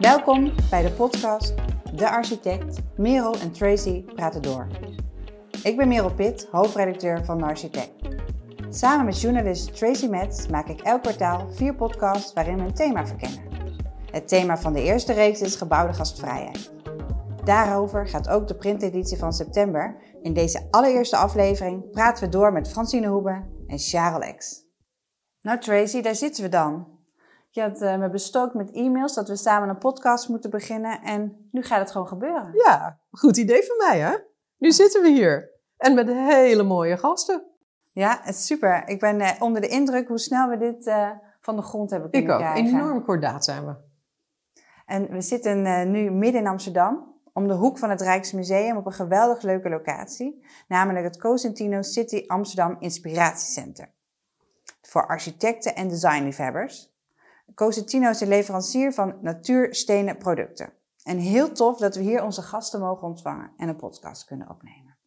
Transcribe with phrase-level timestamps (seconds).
[0.00, 1.54] Welkom bij de podcast
[1.94, 4.66] De Architect, Merel en Tracy praten door.
[5.62, 7.92] Ik ben Merel Pitt, hoofdredacteur van De Architect.
[8.70, 13.06] Samen met journalist Tracy Metz maak ik elk kwartaal vier podcasts waarin we een thema
[13.06, 13.42] verkennen.
[14.10, 16.72] Het thema van de eerste reeks is gebouwde gastvrijheid.
[17.44, 19.96] Daarover gaat ook de printeditie van september.
[20.22, 24.64] In deze allereerste aflevering praten we door met Francine Hoebe en Charles X.
[25.40, 26.99] Nou Tracy, daar zitten we dan.
[27.52, 31.48] Je had uh, me bestookt met e-mails dat we samen een podcast moeten beginnen en
[31.50, 32.50] nu gaat het gewoon gebeuren.
[32.52, 34.16] Ja, goed idee van mij hè?
[34.56, 37.44] Nu zitten we hier en met hele mooie gasten.
[37.92, 38.88] Ja, het is super.
[38.88, 42.10] Ik ben uh, onder de indruk hoe snel we dit uh, van de grond hebben
[42.10, 42.42] kunnen Ik ook.
[42.42, 42.74] krijgen.
[42.74, 43.74] Enorm kordaat zijn we.
[44.86, 48.92] En we zitten nu midden in Amsterdam, om de hoek van het Rijksmuseum op een
[48.92, 53.92] geweldig leuke locatie, namelijk het Cosentino City Amsterdam Inspiratiecenter.
[54.82, 56.89] Voor architecten en designliefhebbers.
[57.54, 60.72] Cosentino is een leverancier van natuurstenen producten.
[61.02, 64.98] En heel tof dat we hier onze gasten mogen ontvangen en een podcast kunnen opnemen.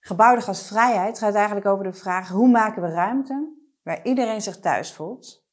[0.00, 4.92] Gebouwde gastvrijheid gaat eigenlijk over de vraag hoe maken we ruimte waar iedereen zich thuis
[4.92, 5.44] voelt.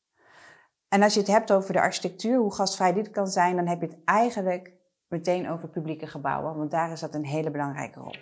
[0.88, 3.82] En als je het hebt over de architectuur, hoe gastvrij dit kan zijn, dan heb
[3.82, 4.72] je het eigenlijk
[5.08, 8.16] meteen over publieke gebouwen, want daar is dat een hele belangrijke rol.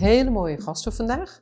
[0.00, 1.40] Hele mooie gasten vandaag.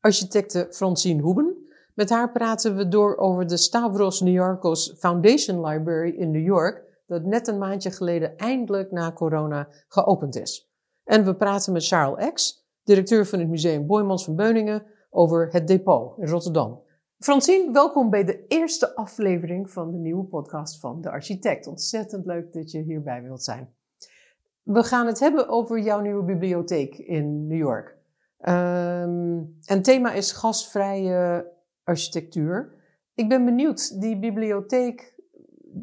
[0.00, 1.68] Architecte Francine Hoeben.
[1.94, 7.24] Met haar praten we door over de Stavros Niarchos Foundation Library in New York, dat
[7.24, 10.70] net een maandje geleden eindelijk na corona geopend is.
[11.04, 15.66] En we praten met Charles X, directeur van het Museum Boymans van Beuningen, over het
[15.66, 16.82] depot in Rotterdam.
[17.18, 21.66] Francine, welkom bij de eerste aflevering van de nieuwe podcast van De Architect.
[21.66, 23.74] Ontzettend leuk dat je hierbij wilt zijn.
[24.64, 27.96] We gaan het hebben over jouw nieuwe bibliotheek in New York.
[28.40, 31.52] Um, en thema is gasvrije
[31.82, 32.74] architectuur.
[33.14, 35.14] Ik ben benieuwd, die bibliotheek,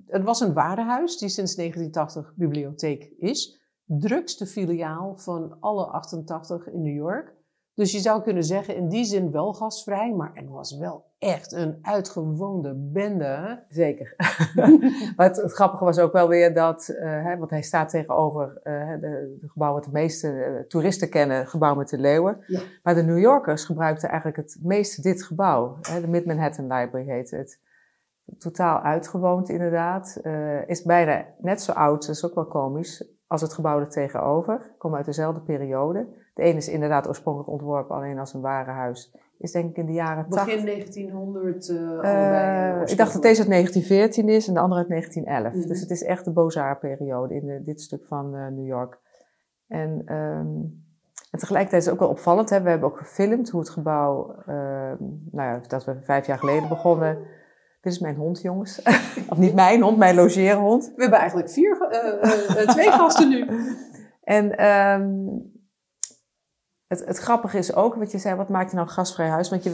[0.08, 3.60] het was een warenhuis die sinds 1980 bibliotheek is.
[3.86, 7.36] Drukste filiaal van alle 88 in New York.
[7.74, 11.52] Dus je zou kunnen zeggen, in die zin wel gasvrij, maar het was wel echt
[11.52, 13.64] een uitgewoonde bende.
[13.70, 14.14] Zeker.
[15.16, 18.62] maar het, het, grappige was ook wel weer dat, uh, hè, want hij staat tegenover
[18.64, 22.44] uh, de, de gebouw wat de meeste uh, toeristen kennen, gebouw met de leeuwen.
[22.48, 22.62] Ja.
[22.84, 25.78] Maar de New Yorkers gebruikten eigenlijk het meeste dit gebouw.
[25.82, 27.60] Hè, de Mid-Manhattan Library heet het.
[28.38, 30.22] Totaal uitgewoond inderdaad.
[30.66, 34.74] is bijna net zo oud, dat is ook wel komisch, als het gebouw er tegenover.
[34.78, 36.08] Komen uit dezelfde periode.
[36.34, 39.16] De ene is inderdaad oorspronkelijk ontworpen alleen als een warenhuis.
[39.38, 42.84] Is denk ik in de jaren Begin 1900 uh, allebei.
[42.86, 45.54] ik dacht dat deze uit 1914 is en de andere uit 1911.
[45.54, 45.70] Mm -hmm.
[45.70, 49.00] Dus het is echt de Beaux-Arts-periode in de, dit stuk van uh, New York.
[49.68, 50.84] En, um,
[51.32, 52.50] en, tegelijkertijd is het ook wel opvallend.
[52.50, 52.62] Hè?
[52.62, 54.46] We hebben ook gefilmd hoe het gebouw, uh,
[55.32, 57.18] nou ja, dat we vijf jaar geleden begonnen.
[57.82, 58.82] Dit is mijn hond, jongens.
[59.32, 60.92] of niet mijn hond, mijn logeerhond.
[60.96, 61.78] We hebben eigenlijk vier,
[62.68, 63.48] twee gasten nu.
[64.22, 65.52] En um,
[66.88, 69.50] het, het, grappige is ook, wat je zei, wat maakt je nou een gastvrij huis?
[69.50, 69.72] Want je,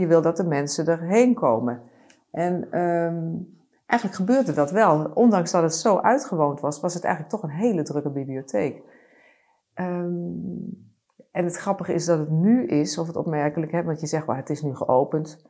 [0.00, 1.82] je wil dat de mensen erheen komen.
[2.30, 5.10] En um, eigenlijk gebeurde dat wel.
[5.14, 8.82] Ondanks dat het zo uitgewoond was, was het eigenlijk toch een hele drukke bibliotheek.
[9.74, 10.92] Um,
[11.30, 14.26] en het grappige is dat het nu is, of het opmerkelijk, hè, want je zegt,
[14.26, 15.44] well, het is nu geopend,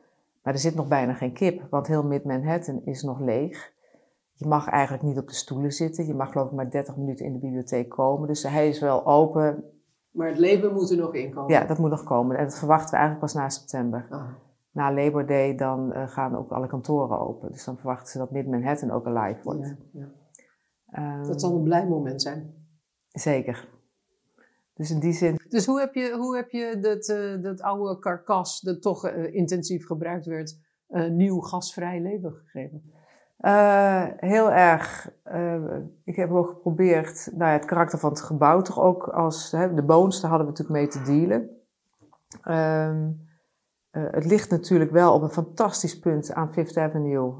[0.45, 3.73] maar er zit nog bijna geen kip, want heel Mid-Manhattan is nog leeg.
[4.33, 6.05] Je mag eigenlijk niet op de stoelen zitten.
[6.05, 8.27] Je mag geloof ik maar 30 minuten in de bibliotheek komen.
[8.27, 9.63] Dus hij is wel open.
[10.11, 11.53] Maar het leven moet er nog in komen.
[11.53, 12.37] Ja, dat moet nog komen.
[12.37, 14.07] En dat verwachten we eigenlijk pas na september.
[14.09, 14.27] Ah.
[14.71, 17.51] Na Labor Day dan uh, gaan ook alle kantoren open.
[17.51, 19.77] Dus dan verwachten ze dat Mid-Manhattan ook alive wordt.
[19.91, 20.09] Ja,
[20.91, 21.17] ja.
[21.17, 22.53] Um, dat zal een blij moment zijn.
[23.07, 23.69] Zeker.
[24.75, 25.39] Dus in die zin.
[25.49, 29.33] Dus hoe heb je, hoe heb je dat, uh, dat oude karkas, dat toch uh,
[29.33, 30.59] intensief gebruikt werd,
[31.09, 32.93] nieuw gasvrij leven gegeven?
[33.39, 35.11] Uh, heel erg.
[35.33, 39.51] Uh, ik heb ook geprobeerd nou ja, het karakter van het gebouw toch ook als
[39.51, 41.49] hè, de boons, daar hadden we natuurlijk mee te dealen.
[42.43, 43.09] Uh,
[43.91, 47.33] het ligt natuurlijk wel op een fantastisch punt aan Fifth Avenue.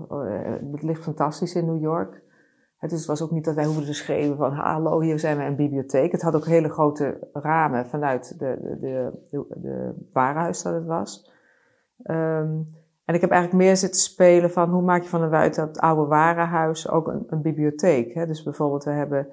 [0.72, 2.22] het ligt fantastisch in New York.
[2.77, 5.56] Het was ook niet dat wij hoefden te schreeuwen van hallo, hier zijn we een
[5.56, 6.12] bibliotheek.
[6.12, 11.31] Het had ook hele grote ramen vanuit de, de, de, de, warenhuis dat het was.
[12.04, 12.68] Um,
[13.06, 15.80] en ik heb eigenlijk meer zitten spelen van hoe maak je van een uit dat
[15.80, 18.13] oude warenhuis ook een, een bibliotheek.
[18.13, 18.25] Hè?
[18.25, 19.28] Dus bijvoorbeeld we hebben,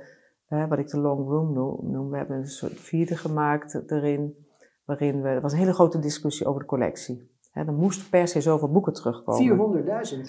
[0.47, 1.53] hè, wat ik de long room
[1.91, 4.47] noem, we hebben een soort vierde gemaakt erin,
[4.85, 7.31] waarin we, er was een hele grote discussie over de collectie.
[7.51, 9.85] Hè, er moesten per se zoveel boeken terugkomen.
[10.15, 10.21] 400.000?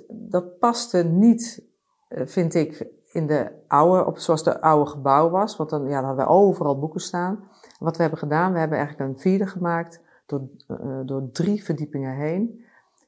[0.00, 1.68] 400.000, dat paste niet
[2.10, 5.56] vind ik, in de oude, op, zoals de oude gebouw was.
[5.56, 7.48] Want dan, ja, dan hadden we overal boeken staan.
[7.78, 12.14] Wat we hebben gedaan, we hebben eigenlijk een vierde gemaakt door, uh, door drie verdiepingen
[12.14, 12.64] heen.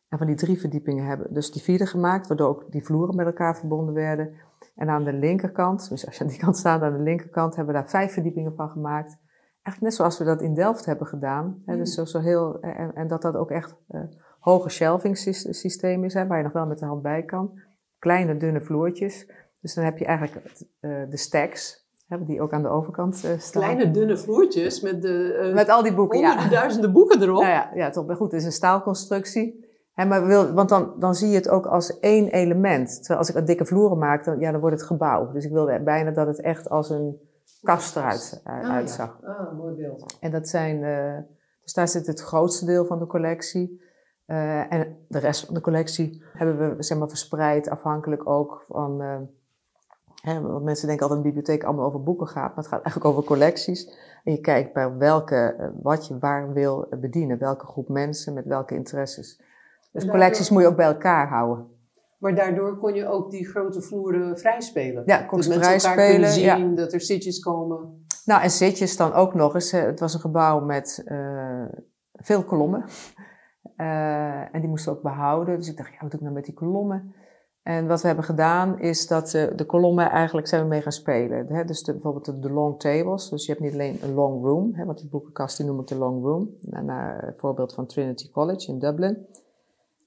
[0.08, 3.26] En van die drie verdiepingen hebben dus die vierde gemaakt, waardoor ook die vloeren met
[3.26, 4.34] elkaar verbonden werden.
[4.74, 7.74] En aan de linkerkant, dus als je aan die kant staat, aan de linkerkant, hebben
[7.74, 9.18] we daar vijf verdiepingen van gemaakt.
[9.62, 11.62] Eigenlijk net zoals we dat in Delft hebben gedaan.
[11.66, 14.00] Hè, dus zo, zo heel, en, en dat dat ook echt uh,
[14.40, 15.16] hoge shelving
[15.50, 17.60] systeem is, hè, waar je nog wel met de hand bij kan.
[18.02, 19.26] Kleine, dunne vloertjes.
[19.60, 20.46] Dus dan heb je eigenlijk
[20.80, 23.62] uh, de stacks, hè, die ook aan de overkant uh, staan.
[23.62, 25.50] Kleine, dunne vloertjes met de...
[25.54, 26.48] met al die boeken, ja.
[26.48, 27.42] duizenden boeken erop.
[27.42, 28.06] Ja, ja, ja, toch.
[28.06, 29.66] Maar goed, het is een staalconstructie.
[29.92, 32.96] He, maar wil, want dan, dan zie je het ook als één element.
[32.96, 35.32] Terwijl als ik een dikke vloeren maak, dan, ja, dan wordt het gebouw.
[35.32, 37.20] Dus ik wilde bijna dat het echt als een
[37.62, 39.18] kast eruit uh, uitzag.
[39.22, 40.16] Ah, ah, mooi beeld.
[40.20, 40.80] En dat zijn,
[41.62, 43.80] dus daar zit het grootste deel van de collectie.
[44.26, 49.00] Uh, en de rest van de collectie hebben we zeg maar, verspreid, afhankelijk ook van.
[50.22, 52.82] Hè, want mensen denken altijd dat een bibliotheek allemaal over boeken gaat, maar het gaat
[52.82, 53.98] eigenlijk over collecties.
[54.24, 58.74] En je kijkt bij welke, wat je waar wil bedienen, welke groep mensen met welke
[58.74, 59.40] interesses.
[59.92, 61.66] Dus collecties moet je ook bij elkaar houden.
[62.18, 65.02] Maar daardoor kon je ook die grote vloeren vrijspelen.
[65.06, 66.74] Ja, kon ze mensen elkaar kunnen zien, Ja.
[66.74, 68.04] dat er zitjes komen.
[68.24, 69.72] Nou, en zitjes dan ook nog eens.
[69.72, 71.64] eh, Het was een gebouw met uh,
[72.12, 72.84] veel kolommen.
[73.76, 75.56] Uh, en die moesten ook behouden.
[75.56, 77.14] Dus ik dacht, ja, wat doe ik nou met die kolommen?
[77.62, 81.46] En wat we hebben gedaan is dat de kolommen eigenlijk zijn we mee gaan spelen.
[81.46, 81.64] Hè?
[81.64, 83.28] Dus bijvoorbeeld de, long tables.
[83.28, 84.74] Dus je hebt niet alleen een long room.
[84.74, 84.84] Hè?
[84.84, 86.50] Want die boekenkast die noem ik de long room.
[86.60, 89.26] Naar een voorbeeld van Trinity College in Dublin.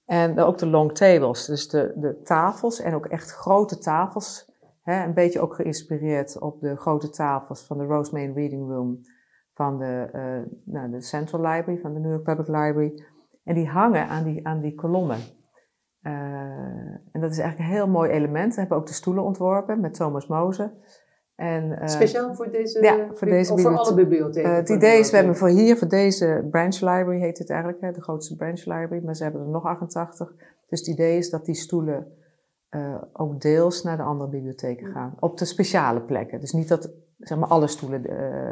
[0.06, 4.52] En ook de long tables, dus de, de tafels en ook echt grote tafels.
[4.84, 9.02] Hè, een beetje ook geïnspireerd op de grote tafels van de Rosemary Reading Room
[9.54, 13.04] van de, uh, nou, de Central Library, van de New York Public Library.
[13.46, 15.18] En die hangen aan die, aan die kolommen.
[16.02, 16.12] Uh,
[17.12, 18.54] en dat is eigenlijk een heel mooi element.
[18.54, 20.74] We hebben ook de stoelen ontworpen met Thomas Moze.
[21.36, 24.50] En, uh, Speciaal voor deze, ja, voor deze of voor alle bibliotheken?
[24.50, 27.82] Uh, het idee is, we hebben voor hier, voor deze branch library heet het eigenlijk,
[27.82, 30.34] hè, de grootste branch library, maar ze hebben er nog 88.
[30.68, 32.08] Dus het idee is dat die stoelen
[32.70, 35.16] uh, ook deels naar de andere bibliotheken gaan.
[35.20, 36.40] Op de speciale plekken.
[36.40, 38.02] Dus niet dat zeg maar, alle stoelen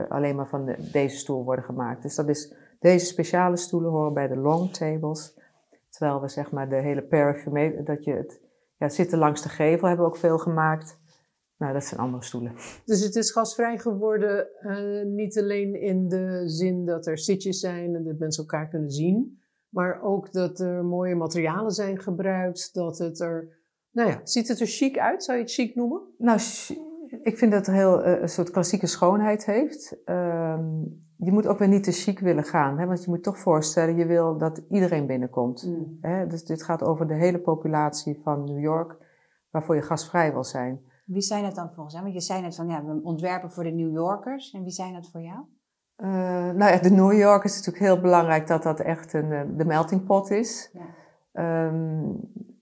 [0.09, 2.01] alleen maar van de, deze stoel worden gemaakt.
[2.01, 5.33] Dus dat is, deze speciale stoelen horen bij de long tables.
[5.89, 8.41] Terwijl we zeg maar de hele parapherme, dat je het,
[8.77, 11.00] ja, zitten langs de gevel hebben we ook veel gemaakt.
[11.57, 12.53] Nou, dat zijn andere stoelen.
[12.85, 17.95] Dus het is gasvrij geworden, uh, niet alleen in de zin dat er zitjes zijn
[17.95, 22.97] en dat mensen elkaar kunnen zien, maar ook dat er mooie materialen zijn gebruikt, dat
[22.97, 23.57] het er,
[23.91, 25.24] nou ja, ziet het er chic uit?
[25.24, 26.01] Zou je het chic noemen?
[26.18, 26.39] Nou,
[27.21, 29.97] ik vind dat het heel uh, een soort klassieke schoonheid heeft.
[30.06, 33.37] Um, je moet ook weer niet te chic willen gaan, hè, want je moet toch
[33.37, 35.65] voorstellen, je wil dat iedereen binnenkomt.
[35.67, 35.97] Mm.
[36.01, 36.27] Hè?
[36.27, 38.97] Dus dit gaat over de hele populatie van New York,
[39.51, 40.81] waarvoor je gastvrij wil zijn.
[41.05, 42.05] Wie zijn het dan volgens jou?
[42.05, 44.51] Want je zei net van ja, we ontwerpen voor de New Yorkers.
[44.51, 45.39] En wie zijn dat voor jou?
[45.97, 46.09] Uh,
[46.51, 49.65] nou ja, de New York is natuurlijk heel belangrijk dat dat echt een, uh, de
[49.65, 50.71] melting pot is.
[50.73, 51.65] Ja.
[51.67, 52.52] Um, ik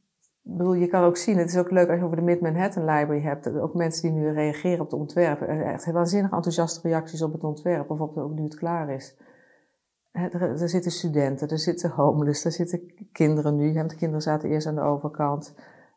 [0.58, 3.22] bedoel, je kan ook zien, het is ook leuk als je over de Mid-Manhattan Library
[3.22, 7.34] hebt, dat ook mensen die nu reageren op het ontwerp, echt waanzinnig enthousiaste reacties op
[7.34, 9.18] het ontwerp of op ook nu het klaar is.
[10.12, 14.68] Er, er zitten studenten, er zitten homeless, er zitten kinderen nu, de kinderen zaten eerst
[14.68, 15.56] aan de overkant.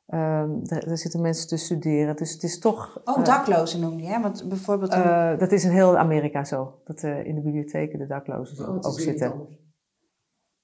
[0.09, 3.01] Um, er, er, zitten mensen te studeren, dus het is toch...
[3.05, 4.21] Oh, uh, daklozen noem je, hè?
[4.21, 4.95] Want bijvoorbeeld...
[4.95, 8.75] Uh, dat is in heel Amerika zo, dat uh, in de bibliotheken de daklozen oh,
[8.75, 9.33] ook zitten.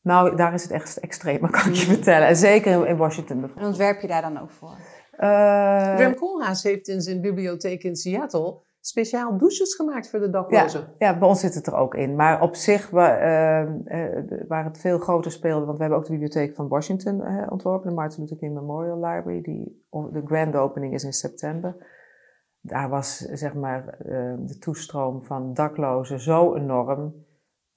[0.02, 2.28] Nou, daar is het echt extreem, kan ik je vertellen.
[2.28, 3.66] En zeker in Washington bijvoorbeeld.
[3.66, 4.76] En ontwerp je daar dan ook voor?
[5.18, 10.80] Uh, Rem Koolhaas heeft in zijn bibliotheek in Seattle speciaal douches gemaakt voor de daklozen.
[10.80, 12.16] Ja, ja bij ons zit het er ook in.
[12.16, 16.06] Maar op zich, waar, uh, uh, waar het veel groter speelde, want we hebben ook
[16.06, 20.94] de bibliotheek van Washington ontworpen, de Martin Luther King Memorial Library, die, de grand opening
[20.94, 21.76] is in september.
[22.60, 23.98] Daar was zeg maar
[24.38, 27.14] de toestroom van daklozen zo enorm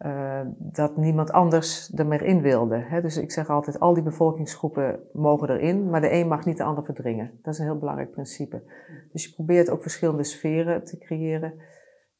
[0.05, 2.77] uh, dat niemand anders er meer in wilde.
[2.77, 3.01] Hè?
[3.01, 6.63] Dus ik zeg altijd, al die bevolkingsgroepen mogen erin, maar de een mag niet de
[6.63, 7.39] ander verdringen.
[7.41, 8.63] Dat is een heel belangrijk principe.
[9.11, 11.51] Dus je probeert ook verschillende sferen te creëren.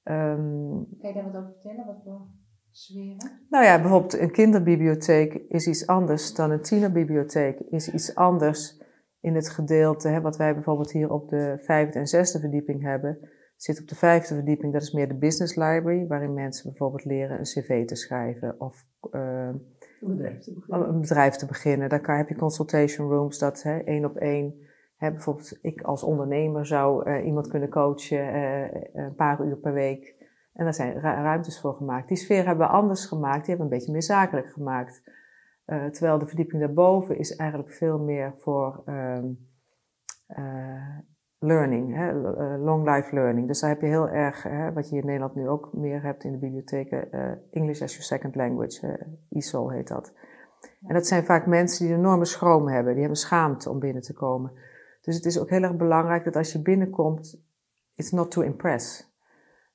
[0.04, 1.86] Um, kan je daar wat over vertellen?
[1.86, 2.28] Wat voor
[2.72, 3.32] sferen?
[3.50, 7.60] Nou ja, bijvoorbeeld een kinderbibliotheek is iets anders dan een tienerbibliotheek.
[7.60, 8.82] Is iets anders
[9.20, 13.30] in het gedeelte, hè, wat wij bijvoorbeeld hier op de vijfde en zesde verdieping hebben
[13.64, 17.38] zit op de vijfde verdieping, dat is meer de business library, waarin mensen bijvoorbeeld leren
[17.38, 19.50] een cv te schrijven of uh,
[20.02, 20.90] een, bedrijf te beginnen.
[20.90, 21.90] een bedrijf te beginnen.
[21.90, 24.54] Daar kan, heb je consultation rooms, dat hè, één op één.
[24.98, 29.74] Hè, bijvoorbeeld ik als ondernemer zou uh, iemand kunnen coachen uh, een paar uur per
[29.74, 30.16] week.
[30.54, 32.08] En daar zijn ruimtes voor gemaakt.
[32.08, 35.04] Die sfeer hebben we anders gemaakt, die hebben we een beetje meer zakelijk gemaakt.
[35.66, 38.84] terwijl de verdieping daarboven is eigenlijk veel meer voor
[41.44, 43.48] learning, hè, uh, long life learning.
[43.48, 46.24] Dus daar heb je heel erg, hè, wat je in Nederland nu ook meer hebt
[46.24, 50.14] in de bibliotheken, uh, English as your second language, ISO heet dat.
[50.88, 54.02] En dat zijn vaak mensen die een enorme schroom hebben, die hebben schaamte om binnen
[54.02, 54.52] te komen.
[55.02, 57.44] Dus het is ook heel erg belangrijk dat als je binnenkomt,
[57.96, 59.12] it's not to impress.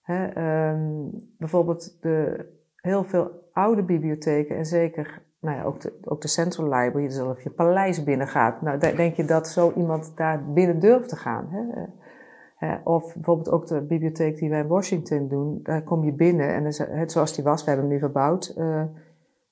[0.03, 0.25] Hè,
[0.71, 2.47] um, bijvoorbeeld de,
[2.77, 7.19] heel veel oude bibliotheken en zeker nou ja, ook, de, ook de Central Library, dus
[7.19, 8.63] als je paleis binnengaat.
[8.63, 11.49] Nou, denk je dat zo iemand daar binnen durft te gaan?
[11.51, 12.77] Hè?
[12.85, 16.65] Of bijvoorbeeld ook de bibliotheek die wij in Washington doen, daar kom je binnen en
[16.99, 18.55] het zoals die was, we hebben hem nu verbouwd.
[18.59, 18.83] Uh,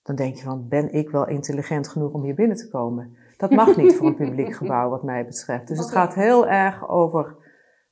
[0.02, 3.16] dan denk je van, ben ik wel intelligent genoeg om hier binnen te komen?
[3.36, 5.68] Dat mag niet voor een publiek gebouw, wat mij betreft.
[5.68, 7.34] Dus het gaat heel erg over.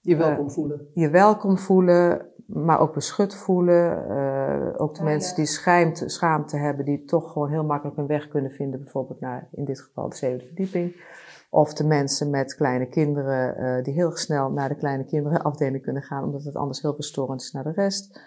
[0.04, 0.88] Je welkom voelen.
[0.92, 4.06] Je welkom voelen, maar ook beschut voelen.
[4.10, 8.28] Uh, ook de mensen die schaamte, schaamte hebben, die toch gewoon heel makkelijk een weg
[8.28, 10.96] kunnen vinden, bijvoorbeeld naar, in dit geval, de zevende verdieping.
[11.50, 16.02] Of de mensen met kleine kinderen, uh, die heel snel naar de kleine kinderenafdeling kunnen
[16.02, 18.20] gaan, omdat het anders heel verstorend is naar de rest.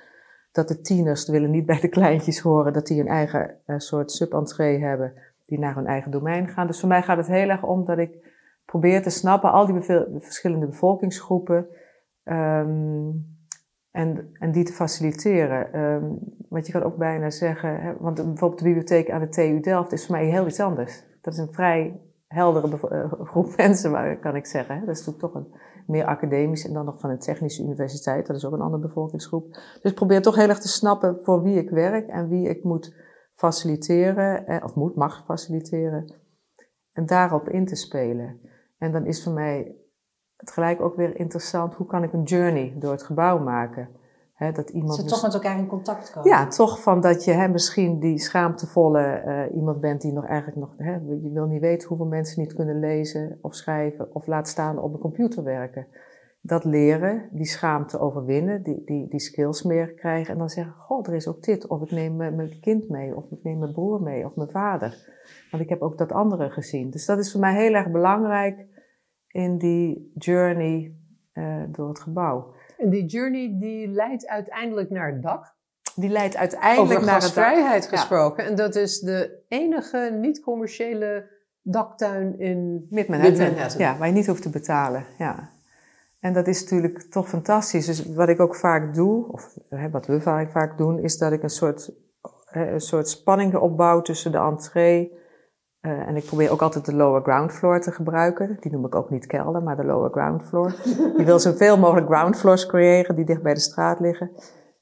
[0.51, 4.11] Dat de tieners willen niet bij de kleintjes horen, dat die een eigen uh, soort
[4.11, 5.13] subentree hebben,
[5.45, 6.67] die naar hun eigen domein gaan.
[6.67, 8.35] Dus voor mij gaat het heel erg om dat ik
[8.71, 9.81] probeer te snappen, al die
[10.19, 11.67] verschillende bevolkingsgroepen.
[12.23, 13.35] Um,
[13.97, 15.79] en, en die te faciliteren.
[15.79, 16.19] Um,
[16.49, 19.91] want je kan ook bijna zeggen, hè, want bijvoorbeeld de bibliotheek aan de TU Delft
[19.91, 21.03] is voor mij heel iets anders.
[21.21, 24.85] Dat is een vrij heldere uh, groep mensen, kan ik zeggen.
[24.85, 28.27] Dat is natuurlijk toch een meer academisch en dan nog van een technische universiteit.
[28.27, 29.53] Dat is ook een andere bevolkingsgroep.
[29.53, 32.63] Dus ik probeer toch heel erg te snappen voor wie ik werk en wie ik
[32.63, 32.95] moet
[33.35, 36.13] faciliteren, eh, of moet, mag faciliteren.
[36.93, 38.39] En daarop in te spelen.
[38.77, 39.75] En dan is voor mij
[40.35, 43.89] tegelijk ook weer interessant, hoe kan ik een journey door het gebouw maken?
[44.33, 46.29] He, dat iemand Ze toch met elkaar in contact komen.
[46.29, 50.57] Ja, toch van dat je he, misschien die schaamtevolle uh, iemand bent die nog eigenlijk
[50.57, 54.47] nog, he, je wil niet weten hoeveel mensen niet kunnen lezen of schrijven of laat
[54.47, 55.87] staan op de computer werken.
[56.47, 61.07] Dat leren, die schaamte overwinnen, die, die, die skills meer krijgen en dan zeggen, goh,
[61.07, 61.67] er is ook dit.
[61.67, 65.15] Of ik neem mijn kind mee, of ik neem mijn broer mee, of mijn vader.
[65.51, 66.89] Want ik heb ook dat andere gezien.
[66.89, 68.65] Dus dat is voor mij heel erg belangrijk
[69.27, 70.95] in die journey
[71.33, 72.53] uh, door het gebouw.
[72.77, 75.55] En die journey die leidt uiteindelijk naar het dak?
[75.95, 77.83] Die leidt uiteindelijk naar het dak.
[77.83, 78.45] gesproken.
[78.45, 81.29] En dat is de enige niet-commerciële
[81.61, 83.77] daktuin in Mid-Manhattan.
[83.77, 85.05] Ja, waar je niet hoeft te betalen.
[85.17, 85.55] Ja.
[86.19, 87.85] En dat is natuurlijk toch fantastisch.
[87.85, 91.43] Dus wat ik ook vaak doe, of hè, wat we vaak doen, is dat ik
[91.43, 91.91] een soort,
[92.51, 95.25] een soort spanning opbouw tussen de entree
[95.81, 98.57] uh, en ik probeer ook altijd de lower ground floor te gebruiken.
[98.59, 100.75] Die noem ik ook niet kelder, maar de lower ground floor.
[101.17, 104.31] Je wil zoveel mogelijk ground floors creëren die dicht bij de straat liggen.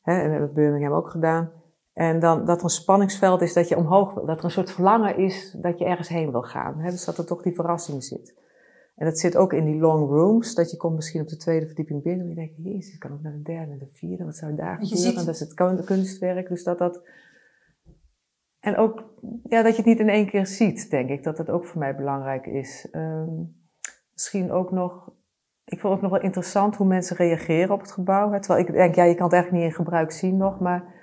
[0.02, 1.52] Hè, en dat hebben we Birmingham ook gedaan.
[1.94, 4.26] En dan dat er een spanningsveld is dat je omhoog wil.
[4.26, 6.80] Dat er een soort verlangen is dat je ergens heen wil gaan.
[6.80, 8.44] Hè, dus dat er toch die verrassing zit.
[8.96, 10.56] En dat zit ook in die long rooms.
[10.56, 12.24] Dat je komt misschien op de tweede verdieping binnen.
[12.24, 14.26] En je denkt, jezus, ik kan ook naar de derde en de vierde.
[14.26, 15.20] Wat zou daar gebeuren?
[15.20, 16.48] En dat is het kunstwerk.
[16.48, 17.02] Dus dat dat
[18.66, 19.04] en ook
[19.44, 21.24] ja, dat je het niet in één keer ziet, denk ik.
[21.24, 22.88] Dat dat ook voor mij belangrijk is.
[22.92, 23.56] Um,
[24.14, 25.14] misschien ook nog.
[25.66, 28.32] Ik vond het ook nog wel interessant hoe mensen reageren op het gebouw.
[28.32, 28.40] Hè?
[28.42, 30.60] Terwijl ik denk, ja, je kan het eigenlijk niet in gebruik zien nog.
[30.60, 30.94] Maar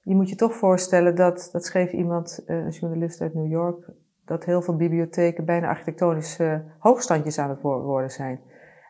[0.00, 3.90] je moet je toch voorstellen dat, dat schreef iemand, eh, een journalist uit New York,
[4.24, 8.40] dat heel veel bibliotheken bijna architectonische hoogstandjes aan het worden zijn.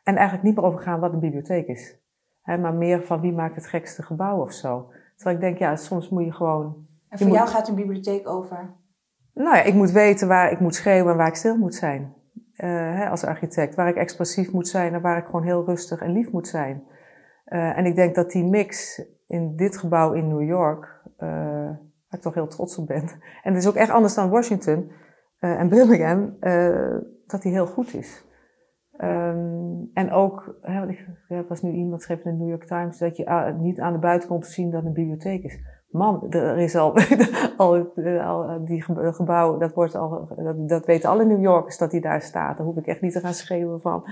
[0.03, 2.01] En eigenlijk niet meer over gaan wat een bibliotheek is.
[2.45, 4.91] Maar meer van wie maakt het gekste gebouw of zo.
[5.15, 8.75] Terwijl ik denk, ja, soms moet je gewoon en voor jou gaat een bibliotheek over?
[9.35, 12.15] Nou ja, ik moet weten waar ik moet schreeuwen en waar ik stil moet zijn.
[12.57, 13.75] Uh, hè, als architect.
[13.75, 16.83] Waar ik expressief moet zijn en waar ik gewoon heel rustig en lief moet zijn.
[17.47, 21.81] Uh, en ik denk dat die mix in dit gebouw in New York, uh, waar
[22.11, 23.09] ik toch heel trots op ben.
[23.43, 24.91] En het is ook echt anders dan Washington
[25.43, 26.37] en Birmingham,
[27.27, 28.31] dat die heel goed is.
[28.99, 30.87] Um, en ook, hè,
[31.29, 33.99] er was nu iemand schreef in de New York Times dat je niet aan de
[33.99, 35.61] buitenkant zien dat een bibliotheek is
[35.93, 36.95] man, er is al,
[37.57, 38.83] al, al die
[39.13, 40.29] gebouw, dat, wordt al,
[40.67, 42.57] dat, weten alle New Yorkers dat die daar staat.
[42.57, 44.05] Dan hoef ik echt niet te gaan schreeuwen van.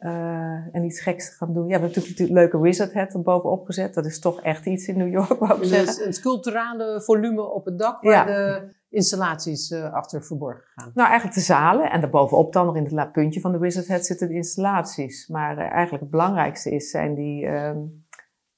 [0.00, 1.62] Uh, en iets geks te gaan doen.
[1.62, 3.94] Ja, we hebben natuurlijk een leuke wizard hat er bovenop gezet.
[3.94, 7.64] Dat is toch echt iets in New York, wou ik dus een sculpturale volume op
[7.64, 10.90] het dak waar de installaties uh, achter verborgen gaan.
[10.94, 11.90] Nou, eigenlijk de zalen.
[11.90, 15.28] En daarbovenop dan nog in het puntje van de wizard hat zitten de installaties.
[15.28, 17.76] Maar uh, eigenlijk het belangrijkste is, zijn die, uh,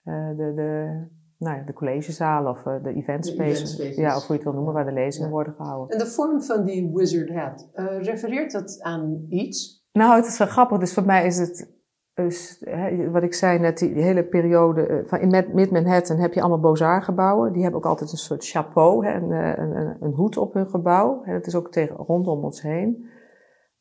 [0.02, 1.02] de, de
[1.38, 3.96] nou ja, de collegezalen of de event spaces.
[3.96, 5.98] Ja, of hoe je het wil noemen, waar de lezingen worden gehouden.
[5.98, 7.68] En de vorm van die wizard hat,
[8.02, 9.79] refereert dat aan iets?
[9.92, 10.78] Nou, het is wel grappig.
[10.78, 11.80] Dus voor mij is het,
[12.14, 16.40] dus, hè, wat ik zei net, die, hele periode, uh, van in Mid-Manhattan heb je
[16.40, 17.52] allemaal Beaux-Arts gebouwen.
[17.52, 20.68] Die hebben ook altijd een soort chapeau, hè, een, een, een, een, hoed op hun
[20.68, 21.20] gebouw.
[21.24, 23.08] Hè, dat is ook tegen, rondom ons heen.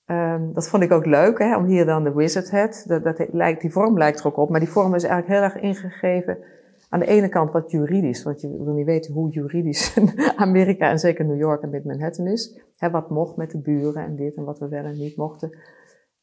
[0.06, 2.84] Ehm, dat vond ik ook leuk, hè, om hier dan de Wizard Head.
[2.88, 5.50] Dat, dat lijkt, die vorm lijkt er ook op, maar die vorm is eigenlijk heel
[5.50, 6.38] erg ingegeven.
[6.90, 10.00] Aan de ene kant wat juridisch, want je wil niet weten hoe juridisch
[10.36, 12.62] Amerika en zeker New York en met Manhattan is.
[12.92, 15.58] Wat mocht met de buren en dit en wat we wel en niet mochten.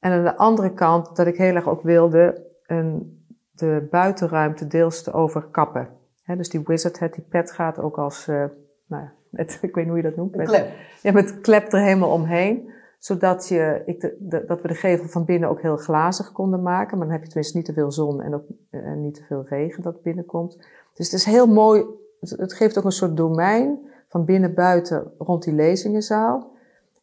[0.01, 5.03] En aan de andere kant dat ik heel erg ook wilde een, de buitenruimte deels
[5.03, 5.89] te overkappen.
[6.27, 8.45] Dus die Wizard Head, die pet gaat ook als, uh,
[8.87, 10.37] nou ja, met, ik weet niet hoe je dat noemt.
[10.37, 10.69] Met, klep.
[11.03, 15.25] Ja, met klep er helemaal omheen zodat je, ik de, dat we de gevel van
[15.25, 16.99] binnen ook heel glazig konden maken.
[16.99, 19.45] Maar dan heb je tenminste niet te veel zon en ook uh, niet te veel
[19.49, 20.57] regen dat binnenkomt.
[20.95, 21.85] Dus het is heel mooi.
[22.21, 26.56] Het, geeft ook een soort domein van binnen buiten rond die lezingenzaal.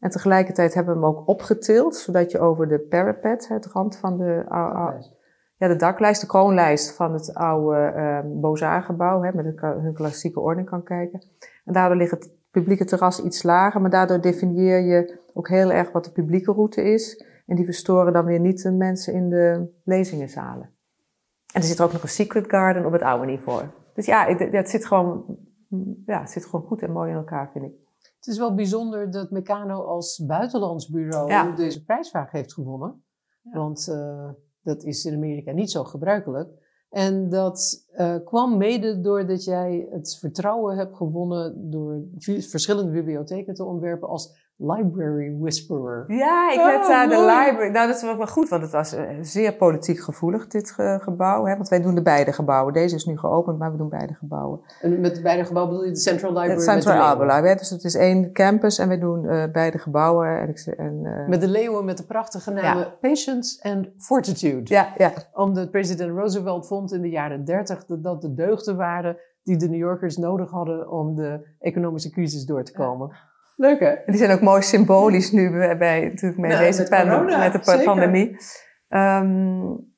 [0.03, 4.17] En tegelijkertijd hebben we hem ook opgetild, zodat je over de parapet, het rand van
[4.17, 4.45] de,
[5.57, 10.83] ja, de daklijst, de kroonlijst van het oude uh, Beaux-Arts-gebouw, met hun klassieke orde kan
[10.83, 11.23] kijken.
[11.65, 15.91] En daardoor ligt het publieke terras iets lager, maar daardoor definieer je ook heel erg
[15.91, 17.25] wat de publieke route is.
[17.45, 20.69] En die verstoren dan weer niet de mensen in de lezingenzalen.
[21.53, 23.63] En er zit ook nog een secret garden op het oude niveau.
[23.93, 25.37] Dus ja, het zit gewoon,
[26.05, 27.82] ja, het zit gewoon goed en mooi in elkaar, vind ik.
[28.23, 33.03] Het is wel bijzonder dat Meccano als buitenlands bureau deze prijsvraag heeft gewonnen.
[33.41, 34.29] Want uh,
[34.61, 36.49] dat is in Amerika niet zo gebruikelijk.
[36.89, 42.03] En dat uh, kwam mede doordat jij het vertrouwen hebt gewonnen door
[42.39, 46.03] verschillende bibliotheken te ontwerpen als Library Whisperer.
[46.07, 47.71] Ja, ik werd daar de library.
[47.71, 51.45] Nou, dat is wel goed, want het was uh, zeer politiek gevoelig, dit gebouw.
[51.45, 51.55] Hè?
[51.55, 52.73] Want wij doen de beide gebouwen.
[52.73, 54.61] Deze is nu geopend, maar we doen beide gebouwen.
[54.81, 56.55] En met de beide gebouwen bedoel je de Central Library?
[56.55, 57.55] De Central Library.
[57.55, 60.39] Dus het is één campus en wij doen uh, beide gebouwen.
[60.39, 62.97] En, en, met de leeuwen met de prachtige namen ja.
[63.01, 64.73] Patience and Fortitude.
[64.73, 65.11] Ja, ja.
[65.33, 69.69] Omdat president Roosevelt vond in de jaren dertig dat, dat de deugden waren die de
[69.69, 73.07] New Yorkers nodig hadden om de economische crisis door te komen.
[73.07, 73.31] Ja.
[73.55, 73.95] Leuk hè?
[74.05, 78.37] Die zijn ook mooi symbolisch nu bij, natuurlijk met deze met, corona, met de pandemie.
[78.89, 79.91] Um,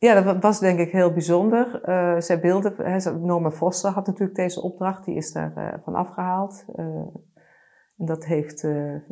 [0.00, 1.80] ja, dat was denk ik heel bijzonder.
[1.88, 5.94] Uh, zij beelden, hè, Norma Foster had natuurlijk deze opdracht, die is daar uh, van
[5.94, 6.64] afgehaald.
[6.76, 6.84] Uh,
[7.96, 8.62] en dat heeft.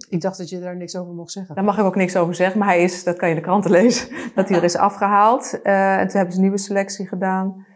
[0.09, 1.55] ik dacht dat je daar niks over mocht zeggen.
[1.55, 3.46] Daar mag ik ook niks over zeggen, maar hij is, dat kan je in de
[3.46, 5.61] kranten lezen, dat hij er is afgehaald.
[5.62, 7.66] en toen hebben ze een nieuwe selectie gedaan.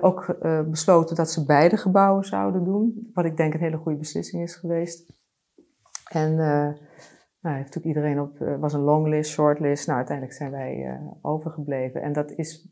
[0.00, 0.36] ook
[0.70, 3.10] besloten dat ze beide gebouwen zouden doen.
[3.14, 5.23] Wat ik denk een hele goede beslissing is geweest.
[6.14, 6.68] En uh,
[7.40, 9.86] nou, heeft natuurlijk iedereen op, uh, was een longlist, shortlist.
[9.86, 12.02] Nou, uiteindelijk zijn wij uh, overgebleven.
[12.02, 12.68] En dat is,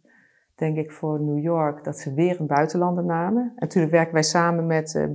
[0.55, 3.43] denk ik, voor New York dat ze weer een buitenlander namen.
[3.43, 5.09] En natuurlijk werken wij samen met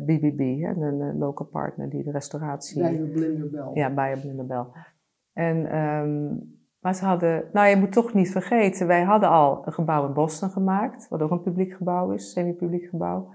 [0.00, 2.82] BBB, hè, een local partner die de restauratie.
[2.82, 3.70] Bij Blinderbel.
[3.74, 4.72] Ja, bij Blinderbel.
[5.32, 9.72] En, um, maar ze hadden, nou je moet toch niet vergeten, wij hadden al een
[9.72, 13.33] gebouw in Boston gemaakt, wat ook een publiek gebouw is, semi-publiek gebouw.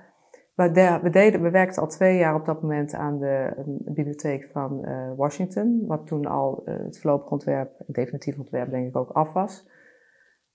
[0.60, 4.82] We, we, deden, we werkten al twee jaar op dat moment aan de bibliotheek van
[4.86, 9.10] uh, Washington, wat toen al uh, het voorlopig ontwerp, het definitief ontwerp denk ik ook
[9.10, 9.70] af was.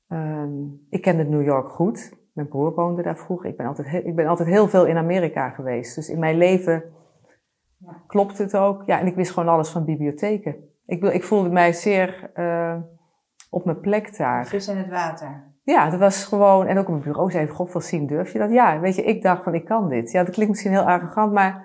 [0.09, 2.13] Um, ik kende New York goed.
[2.33, 3.51] Mijn broer woonde daar vroeger.
[3.51, 5.95] Ik ben, altijd heel, ik ben altijd heel veel in Amerika geweest.
[5.95, 6.85] Dus in mijn leven
[7.79, 8.03] ja.
[8.07, 8.83] klopt het ook.
[8.87, 10.57] Ja, en ik wist gewoon alles van bibliotheken.
[10.87, 12.77] Ik, ik voelde mij zeer uh,
[13.51, 14.47] op mijn plek daar.
[14.47, 15.54] Vis in het water.
[15.65, 18.39] Ja, dat was gewoon, en ook op mijn bureau zei God veel zien, durf je
[18.39, 18.51] dat?
[18.51, 20.11] Ja, weet je, ik dacht van ik kan dit.
[20.11, 21.65] Ja, dat klinkt misschien heel arrogant, maar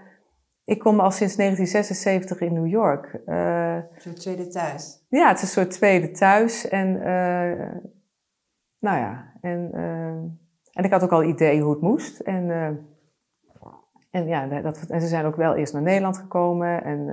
[0.63, 3.21] ik kom al sinds 1976 in New York.
[3.25, 5.05] Uh, een soort tweede thuis.
[5.09, 6.67] Ja, het is een soort tweede thuis.
[6.67, 7.81] En uh,
[8.79, 10.07] nou ja, en, uh,
[10.71, 12.19] en ik had ook al idee hoe het moest.
[12.19, 12.49] En,
[14.12, 17.07] en ja, dat, en ze zijn ook wel eerst naar Nederland gekomen en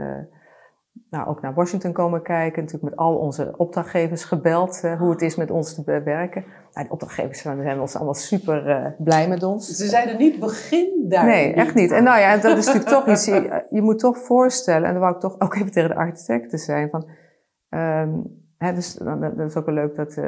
[1.11, 2.63] nou, ook naar Washington komen kijken.
[2.63, 6.45] Natuurlijk met al onze opdrachtgevers gebeld uh, hoe het is met ons te werken.
[6.73, 9.69] Nou, de opdrachtgevers zijn ons allemaal super uh, blij met ons.
[9.69, 11.25] Ze zeiden niet begin daar.
[11.25, 11.91] Nee, echt niet.
[11.91, 13.25] En nou ja, dat is natuurlijk toch iets.
[13.25, 16.59] Je, je, moet toch voorstellen, en dan wou ik toch ook even tegen de architecten
[16.59, 16.91] zijn.
[16.91, 17.09] Van,
[17.69, 20.27] um, hè, dus, dat is ook wel leuk dat uh,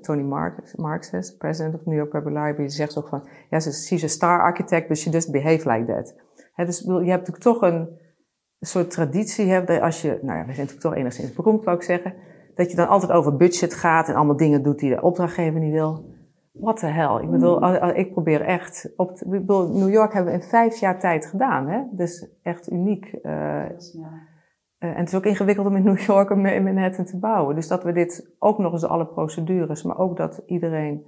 [0.00, 3.60] Tony Marks, Marks is, president of New York Public Library, die zegt ook van, ja,
[3.60, 6.14] she's a star architect, but she doesn't behave like that.
[6.52, 8.00] Hè, dus je hebt natuurlijk toch een,
[8.62, 11.64] een soort traditie hebt, dat als je, nou ja, we zijn natuurlijk toch enigszins beroemd,
[11.64, 12.14] wou ik zeggen,
[12.54, 15.72] dat je dan altijd over budget gaat en allemaal dingen doet die de opdrachtgever niet
[15.72, 16.10] wil.
[16.52, 17.22] What the hell?
[17.22, 17.90] Ik bedoel, mm.
[17.94, 21.68] ik probeer echt, op ik bedoel, New York hebben we in vijf jaar tijd gedaan,
[21.68, 21.82] hè?
[21.90, 23.18] Dus echt uniek.
[23.22, 23.68] Uh, uh,
[24.78, 27.54] en het is ook ingewikkeld om in New York een Manhattan te bouwen.
[27.54, 31.04] Dus dat we dit ook nog eens alle procedures, maar ook dat iedereen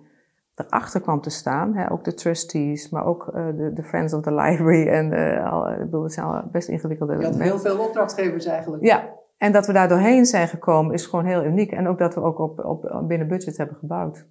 [0.55, 1.75] erachter kwam te staan.
[1.75, 1.91] Hè?
[1.91, 4.89] Ook de trustees, maar ook uh, de, de, Friends of the Library.
[4.89, 7.17] En uh, al, ik bedoel, het zijn al best ingewikkelde...
[7.19, 8.85] Je had heel veel opdrachtgevers eigenlijk.
[8.85, 11.73] Ja, en dat we daar doorheen zijn gekomen is gewoon heel uniek.
[11.73, 14.27] En ook dat we ook op, op, binnen budget hebben gebouwd.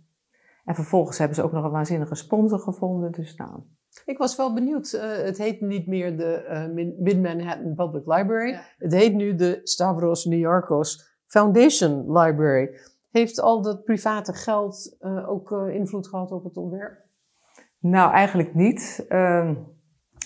[0.65, 3.11] En vervolgens hebben ze ook nog een waanzinnige sponsor gevonden.
[3.11, 3.51] Dus nou...
[4.05, 4.93] Ik was wel benieuwd.
[4.93, 8.49] Uh, het heet niet meer de Mid-Manhattan Public Library.
[8.49, 8.61] Ja.
[8.77, 12.69] Het heet nu de Stavros Niarchos Foundation Library.
[13.13, 16.97] Heeft al dat private geld uh, ook uh, invloed gehad op het ontwerp?
[17.79, 19.05] Nou, eigenlijk niet.
[19.09, 19.53] Ehm,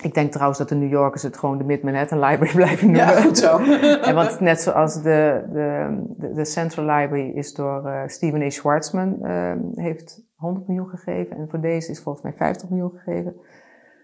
[0.04, 3.14] ik denk trouwens dat de New Yorkers het gewoon de Mid-Manhattan Library blijven noemen.
[3.14, 3.58] Ja, goed zo.
[4.02, 8.50] en want net zoals de, de, de, Central Library is door uh, Stephen A.
[8.50, 11.38] Schwartzman ehm, heeft 100 miljoen gegeven.
[11.38, 13.36] En voor deze is volgens mij 50 miljoen gegeven.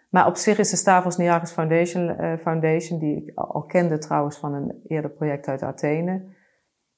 [0.09, 4.53] Maar op zich is de Stavros Niarchos Foundation, Foundation, die ik al kende trouwens van
[4.53, 6.21] een eerder project uit Athene,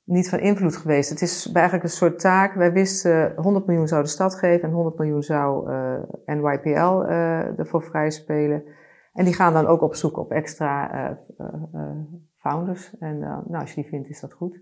[0.05, 1.09] niet van invloed geweest.
[1.09, 2.53] Het is eigenlijk een soort taak.
[2.53, 7.59] Wij wisten 100 miljoen zou de stad geven en 100 miljoen zou eh, NYPL uh,
[7.59, 8.63] ervoor vrij spelen.
[9.13, 11.17] En die gaan dan ook op zoek op extra
[12.37, 12.97] founders.
[12.99, 14.61] En nou, als je die vindt, is dat goed.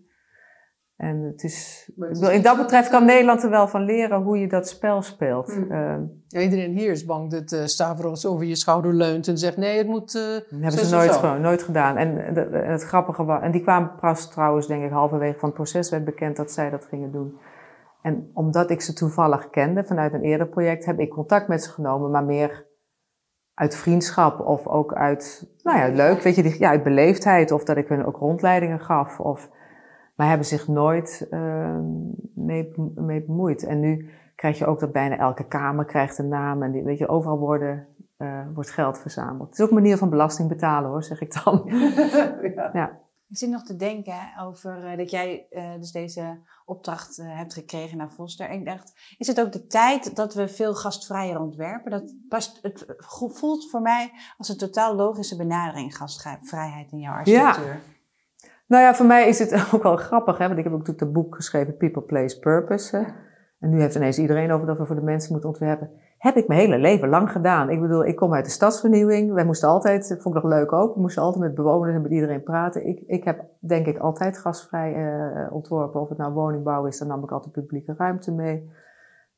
[0.97, 1.91] En het is,
[2.31, 5.55] in dat betreft kan Nederland er wel van leren hoe je dat spel speelt.
[5.57, 6.21] Mm.
[6.27, 9.77] ja, iedereen hier is bang dat uh, Stavros over je schouder leunt en zegt: nee,
[9.77, 10.15] het moet.
[10.15, 11.97] Uh, dat hebben ze nooit, gewoon, nooit gedaan.
[11.97, 15.57] En, de, het grappige was, en die kwamen pas trouwens, denk ik, halverwege van het
[15.57, 17.37] proces werd bekend dat zij dat gingen doen.
[18.01, 21.69] En omdat ik ze toevallig kende vanuit een eerder project, heb ik contact met ze
[21.69, 22.65] genomen, maar meer
[23.53, 27.77] uit vriendschap of ook uit, nou ja, leuk, weet je, ja, uit beleefdheid of dat
[27.77, 29.19] ik hun ook rondleidingen gaf.
[29.19, 29.49] Of,
[30.15, 31.79] maar hebben zich nooit uh,
[32.35, 33.63] mee, mee bemoeid.
[33.63, 36.63] En nu krijg je ook dat bijna elke kamer krijgt een naam.
[36.63, 39.49] En die, weet je, overal worden, uh, wordt geld verzameld.
[39.49, 41.63] Het is ook een manier van belasting betalen hoor, zeg ik dan.
[42.55, 42.69] ja.
[42.73, 43.01] ja.
[43.33, 47.53] Ik zit nog te denken over uh, dat jij uh, dus deze opdracht uh, hebt
[47.53, 48.49] gekregen naar Foster.
[48.49, 51.91] En ik dacht, is het ook de tijd dat we veel gastvrijer ontwerpen?
[51.91, 57.65] Dat past, het voelt voor mij als een totaal logische benadering, gastvrijheid in jouw architectuur.
[57.65, 57.79] Ja.
[58.73, 60.45] Nou ja, voor mij is het ook wel grappig, hè?
[60.47, 63.05] want ik heb ook natuurlijk het boek geschreven People, Place, Purpose.
[63.59, 65.89] En nu heeft ineens iedereen over dat we voor de mensen moeten ontwerpen.
[66.17, 67.69] Heb ik mijn hele leven lang gedaan.
[67.69, 69.33] Ik bedoel, ik kom uit de stadsvernieuwing.
[69.33, 72.01] Wij moesten altijd, dat vond ik nog leuk ook, we moesten altijd met bewoners en
[72.01, 72.87] met iedereen praten.
[72.87, 76.01] Ik, ik heb denk ik altijd gastvrij uh, ontworpen.
[76.01, 78.71] Of het nou woningbouw is, dan nam ik altijd publieke ruimte mee.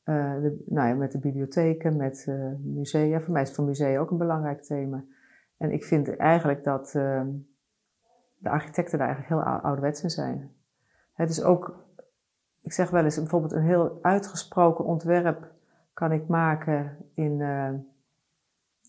[0.04, 3.20] De, nou ja, met de bibliotheken, met uh, musea.
[3.20, 5.04] Voor mij is het voor musea ook een belangrijk thema.
[5.58, 7.28] En ik vind eigenlijk dat ehm,
[8.46, 10.52] de architecten daar eigenlijk heel ouderwets in zijn.
[11.14, 11.86] Het is ook,
[12.62, 15.52] ik zeg wel eens, bijvoorbeeld een heel uitgesproken ontwerp
[15.94, 17.70] kan ik maken in, uh,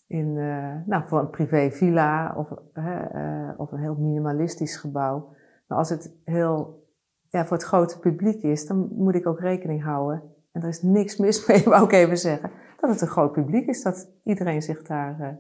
[0.07, 5.35] in uh, nou, voor een privé villa of, uh, of een heel minimalistisch gebouw.
[5.67, 6.87] Maar als het heel,
[7.29, 10.23] ja, voor het grote publiek is, dan moet ik ook rekening houden.
[10.53, 12.51] En er is niks mis mee, wou ik even zeggen.
[12.81, 15.39] Dat het een groot publiek is, dat iedereen zich daar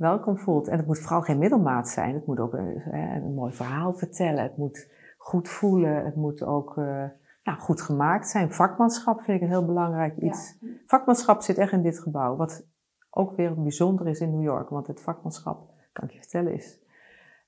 [0.00, 0.68] welkom voelt.
[0.68, 2.14] En het moet vooral geen middelmaat zijn.
[2.14, 4.42] Het moet ook een, een mooi verhaal vertellen.
[4.42, 6.04] Het moet goed voelen.
[6.04, 7.04] Het moet ook uh,
[7.42, 8.52] nou, goed gemaakt zijn.
[8.52, 10.58] Vakmanschap vind ik een heel belangrijk iets.
[10.86, 12.36] Vakmanschap zit echt in dit gebouw.
[12.36, 12.66] Wat
[13.10, 14.68] ook weer bijzonder is in New York.
[14.68, 16.78] Want het vakmanschap, kan ik je vertellen, is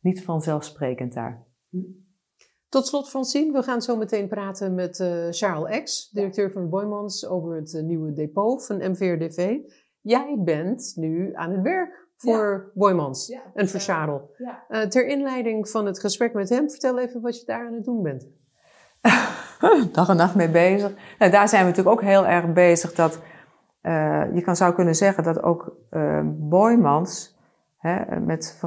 [0.01, 1.47] niet vanzelfsprekend daar.
[2.69, 7.27] Tot slot, Francine, we gaan zo meteen praten met uh, Charles X, directeur van Boymans,
[7.27, 9.59] over het uh, nieuwe depot van MVRDV.
[10.01, 12.71] Jij bent nu aan het werk voor ja.
[12.75, 14.31] Boymans ja, en voor Charel.
[14.39, 14.65] Ja.
[14.69, 17.85] Uh, ter inleiding van het gesprek met hem, vertel even wat je daar aan het
[17.85, 18.27] doen bent.
[19.93, 20.93] Dag en nacht mee bezig.
[21.19, 23.21] Nou, daar zijn we natuurlijk ook heel erg bezig dat
[23.83, 27.39] uh, je kan, zou kunnen zeggen dat ook uh, Boymans,
[27.79, 28.63] hè, met,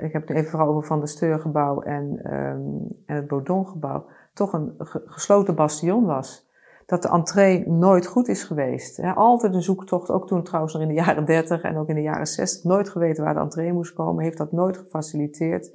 [0.00, 4.52] ik heb het even vooral over Van de Steurgebouw en, um, en het Baudongebouw, toch
[4.52, 6.52] een gesloten bastion was
[6.86, 9.00] dat de entree nooit goed is geweest.
[9.00, 12.02] altijd een zoektocht, ook toen trouwens nog in de jaren 30 en ook in de
[12.02, 15.72] jaren 60, nooit geweten waar de entree moest komen, heeft dat nooit gefaciliteerd.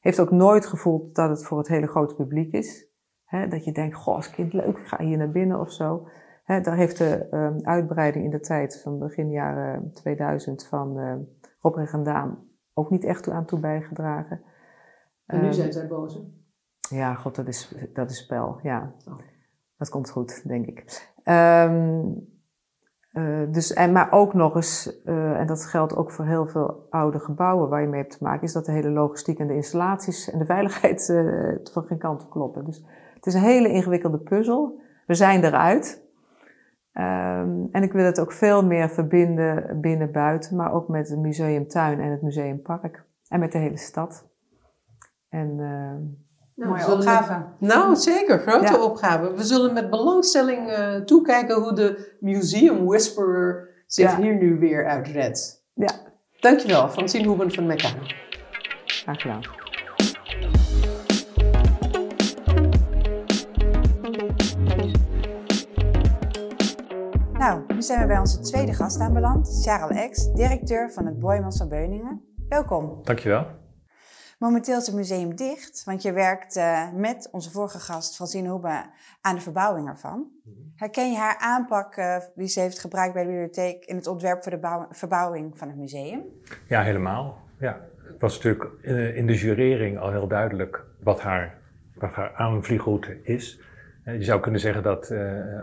[0.00, 2.90] Heeft ook nooit gevoeld dat het voor het hele grote publiek is.
[3.48, 6.08] dat je denkt, goh, als kind leuk, ik ga hier naar binnen of zo.
[6.46, 11.14] daar heeft de um, uitbreiding in de tijd van begin jaren 2000 van uh,
[11.60, 14.42] Rob Regendaam ook niet echt aan toe bijgedragen.
[15.26, 16.20] En nu ehm, zijn zij boos.
[16.90, 18.94] Ja, god, dat is, dat is spel, ja.
[19.08, 19.18] Oh.
[19.82, 21.10] Dat komt goed, denk ik.
[21.24, 22.28] Um,
[23.12, 26.86] uh, dus, en, maar ook nog eens, uh, en dat geldt ook voor heel veel
[26.90, 29.54] oude gebouwen waar je mee hebt te maken, is dat de hele logistiek en de
[29.54, 32.64] installaties en de veiligheid uh, van geen kant kloppen.
[32.64, 34.80] Dus het is een hele ingewikkelde puzzel.
[35.06, 36.10] We zijn eruit.
[36.92, 41.18] Um, en ik wil het ook veel meer verbinden binnen buiten, maar ook met het
[41.18, 43.04] museumtuin en het museumpark.
[43.28, 44.28] En met de hele stad.
[45.28, 45.58] En
[46.54, 47.44] nou, Mooie opgave.
[47.58, 48.38] nou, zeker.
[48.38, 49.34] Grote opgave.
[49.34, 55.64] We zullen met belangstelling uh, toekijken hoe de Museum Whisperer zich hier nu weer uitredt.
[55.74, 55.92] Ja.
[56.40, 57.88] Dankjewel, Francine Hoeben van Mekka.
[58.84, 59.40] Graag gedaan.
[67.32, 71.56] Nou, nu zijn we bij onze tweede gast aanbeland, Charles X, directeur van het Boymans
[71.56, 72.22] van Beuningen.
[72.48, 72.98] Welkom.
[73.02, 73.46] Dankjewel.
[74.42, 78.82] Momenteel is het museum dicht, want je werkt uh, met onze vorige gast Francine Hoebe
[79.20, 80.30] aan de verbouwing ervan.
[80.76, 84.42] Herken je haar aanpak uh, die ze heeft gebruikt bij de bibliotheek in het ontwerp
[84.42, 86.22] voor de verbouwing van het museum?
[86.66, 87.38] Ja, helemaal.
[87.58, 87.80] Ja.
[88.02, 91.58] Het was natuurlijk uh, in de jurering al heel duidelijk wat haar,
[91.94, 93.60] wat haar aanvliegroute is.
[94.04, 95.12] Je zou kunnen zeggen dat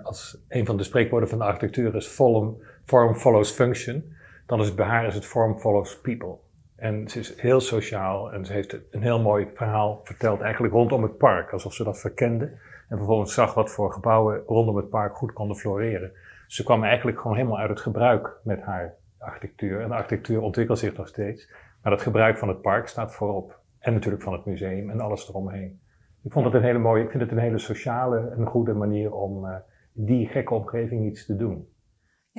[0.03, 4.15] als een van de spreekwoorden van de architectuur is form, form follows function,
[4.45, 6.37] dan is het bij haar is het form follows people.
[6.79, 11.03] En ze is heel sociaal en ze heeft een heel mooi verhaal verteld eigenlijk rondom
[11.03, 12.45] het park, alsof ze dat verkende.
[12.89, 16.11] En vervolgens zag wat voor gebouwen rondom het park goed konden floreren.
[16.47, 19.81] Ze kwam eigenlijk gewoon helemaal uit het gebruik met haar architectuur.
[19.81, 21.51] En de architectuur ontwikkelt zich nog steeds.
[21.81, 23.59] Maar het gebruik van het park staat voorop.
[23.79, 25.79] En natuurlijk van het museum en alles eromheen.
[26.23, 29.13] Ik vond het een hele mooie, ik vind het een hele sociale en goede manier
[29.13, 29.45] om
[29.93, 31.67] in die gekke omgeving iets te doen.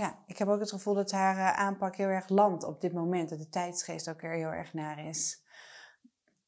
[0.01, 2.93] Ja, ik heb ook het gevoel dat haar uh, aanpak heel erg landt op dit
[2.93, 3.29] moment.
[3.29, 5.43] Dat de tijdsgeest ook er heel erg naar is.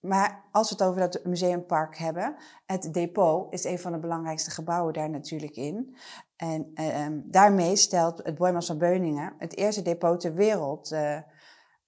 [0.01, 2.37] Maar als we het over dat museumpark hebben,
[2.67, 5.97] het depot is een van de belangrijkste gebouwen daar natuurlijk in.
[6.37, 10.93] En uh, daarmee stelt het Boymans van Beuningen het eerste depot ter wereld.
[10.93, 11.19] Uh,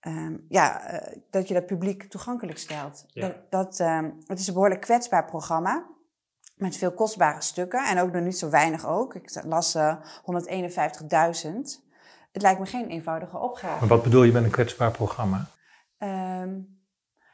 [0.01, 3.05] um, ja, uh, dat je dat publiek toegankelijk stelt.
[3.07, 3.29] Ja.
[3.29, 5.87] Dat, dat um, het is een behoorlijk kwetsbaar programma.
[6.55, 9.15] Met veel kostbare stukken en ook nog niet zo weinig ook.
[9.15, 10.01] Ik las uh, 151.000.
[12.33, 13.79] Het lijkt me geen eenvoudige opgave.
[13.79, 15.47] Maar wat bedoel je met een kwetsbaar programma?
[15.99, 16.79] Um,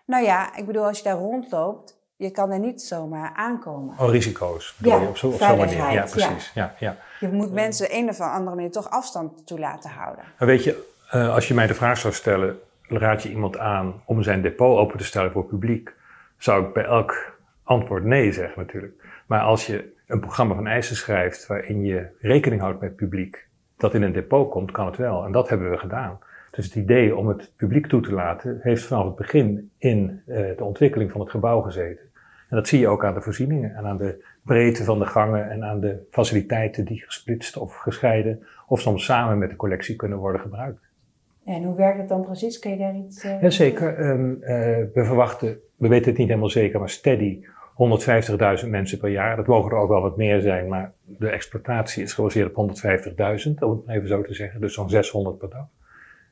[0.07, 3.99] nou ja, ik bedoel, als je daar rondloopt, je kan er niet zomaar aankomen.
[3.99, 5.91] Oh, risico's bedoel ja, je op zo'n zo manier?
[5.91, 6.51] Ja, precies.
[6.55, 6.63] Ja.
[6.63, 6.97] Ja, ja.
[7.21, 10.25] Je moet mensen een of andere manier toch afstand toe laten houden.
[10.39, 14.03] Maar weet je, uh, als je mij de vraag zou stellen, raad je iemand aan
[14.05, 15.95] om zijn depot open te stellen voor publiek,
[16.39, 19.00] zou ik bij elk antwoord nee zeggen natuurlijk.
[19.31, 23.95] Maar als je een programma van eisen schrijft waarin je rekening houdt met publiek dat
[23.95, 25.25] in een depot komt, kan het wel.
[25.25, 26.19] En dat hebben we gedaan.
[26.51, 30.37] Dus het idee om het publiek toe te laten heeft vanaf het begin in uh,
[30.57, 32.05] de ontwikkeling van het gebouw gezeten.
[32.49, 35.51] En dat zie je ook aan de voorzieningen en aan de breedte van de gangen
[35.51, 40.19] en aan de faciliteiten die gesplitst of gescheiden of soms samen met de collectie kunnen
[40.19, 40.89] worden gebruikt.
[41.45, 42.59] En hoe werkt het dan precies?
[42.59, 43.25] Kun je daar iets...
[43.25, 44.11] Uh, Jazeker.
[44.11, 44.49] Um, uh,
[44.95, 47.45] we verwachten, we weten het niet helemaal zeker, maar steady
[48.63, 49.37] 150.000 mensen per jaar.
[49.37, 53.55] Dat mogen er ook wel wat meer zijn, maar de exploitatie is gebaseerd op 150.000,
[53.59, 54.61] om het even zo te zeggen.
[54.61, 55.67] Dus zo'n 600 per dag.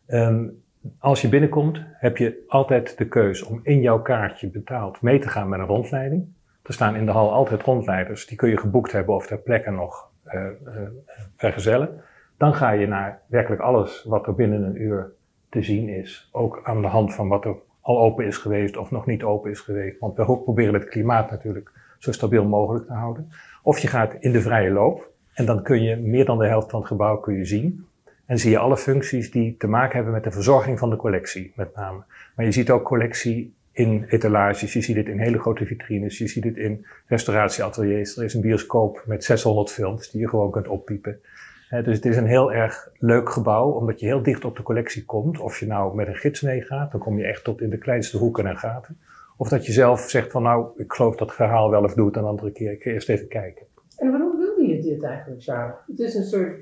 [0.06, 0.62] Um,
[0.98, 5.28] als je binnenkomt, heb je altijd de keus om in jouw kaartje betaald mee te
[5.28, 6.26] gaan met een rondleiding.
[6.62, 9.70] Er staan in de hal altijd rondleiders, die kun je geboekt hebben of ter plekke
[9.70, 10.74] nog uh, uh,
[11.36, 12.00] vergezellen.
[12.36, 15.12] Dan ga je naar werkelijk alles wat er binnen een uur
[15.48, 16.28] te zien is.
[16.32, 17.56] Ook aan de hand van wat er
[17.88, 19.98] al open is geweest of nog niet open is geweest.
[19.98, 23.32] Want we proberen het klimaat natuurlijk zo stabiel mogelijk te houden.
[23.62, 26.70] Of je gaat in de vrije loop en dan kun je meer dan de helft
[26.70, 27.86] van het gebouw kun je zien.
[28.26, 31.52] En zie je alle functies die te maken hebben met de verzorging van de collectie,
[31.56, 32.02] met name.
[32.36, 36.28] Maar je ziet ook collectie in etalages, je ziet het in hele grote vitrines, je
[36.28, 38.16] ziet het in restauratieateliers.
[38.16, 41.20] Er is een bioscoop met 600 films die je gewoon kunt oppiepen.
[41.68, 44.62] He, dus het is een heel erg leuk gebouw, omdat je heel dicht op de
[44.62, 45.40] collectie komt.
[45.40, 48.16] Of je nou met een gids meegaat, dan kom je echt tot in de kleinste
[48.16, 48.98] hoeken en gaten.
[49.36, 52.16] Of dat je zelf zegt van nou, ik geloof dat verhaal wel of doe het
[52.16, 52.72] een andere keer.
[52.72, 53.66] Ik ga eerst even kijken.
[53.96, 55.74] En waarom wilde je dit eigenlijk, Charles?
[55.86, 56.58] Het is een soort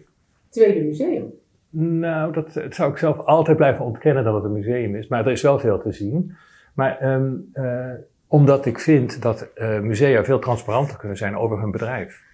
[0.48, 1.32] tweede museum.
[1.78, 5.08] Nou, dat, dat zou ik zelf altijd blijven ontkennen dat het een museum is.
[5.08, 6.34] Maar er is wel veel te zien.
[6.74, 7.90] Maar um, uh,
[8.26, 12.24] omdat ik vind dat uh, musea veel transparanter kunnen zijn over hun bedrijf.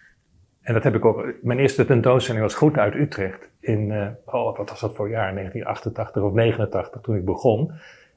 [0.62, 1.26] En dat heb ik ook.
[1.42, 3.50] Mijn eerste tentoonstelling was Goed uit Utrecht.
[3.60, 5.34] In, uh, oh, wat was dat voor jaar?
[5.34, 7.66] 1988 of 89, toen ik begon.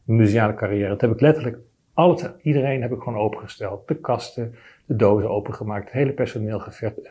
[0.03, 0.89] Mijn museale carrière.
[0.89, 1.58] Dat heb ik letterlijk
[1.95, 3.88] alles, iedereen heb ik gewoon opengesteld.
[3.88, 4.55] De kasten,
[4.86, 5.84] de dozen opengemaakt.
[5.84, 6.60] Het hele personeel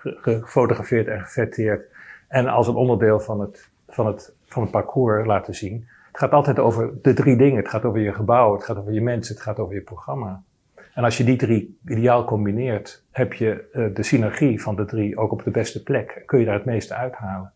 [0.03, 1.89] gefotografeerd en gefetteerd.
[2.29, 5.89] En als een onderdeel van het, van, het, van het parcours laten zien.
[6.09, 7.57] Het gaat altijd over de drie dingen.
[7.57, 10.43] Het gaat over je gebouw, het gaat over je mensen, het gaat over je programma.
[10.95, 15.17] En als je die drie ideaal combineert, heb je uh, de synergie van de drie
[15.17, 16.23] ook op de beste plek.
[16.27, 17.53] Kun je daar het meeste uithalen.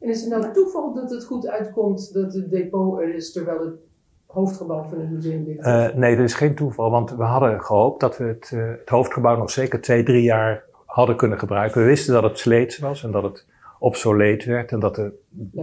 [0.00, 3.60] En is het nou toeval dat het goed uitkomt dat het depot er is, terwijl
[3.60, 3.74] het
[4.26, 5.66] hoofdgebouw van het museum ligt?
[5.66, 8.88] Uh, nee, dat is geen toeval, want we hadden gehoopt dat we het, uh, het
[8.88, 11.80] hoofdgebouw nog zeker twee, drie jaar hadden kunnen gebruiken.
[11.80, 13.46] We wisten dat het sleets was en dat het
[13.78, 15.12] obsoleet werd en dat de,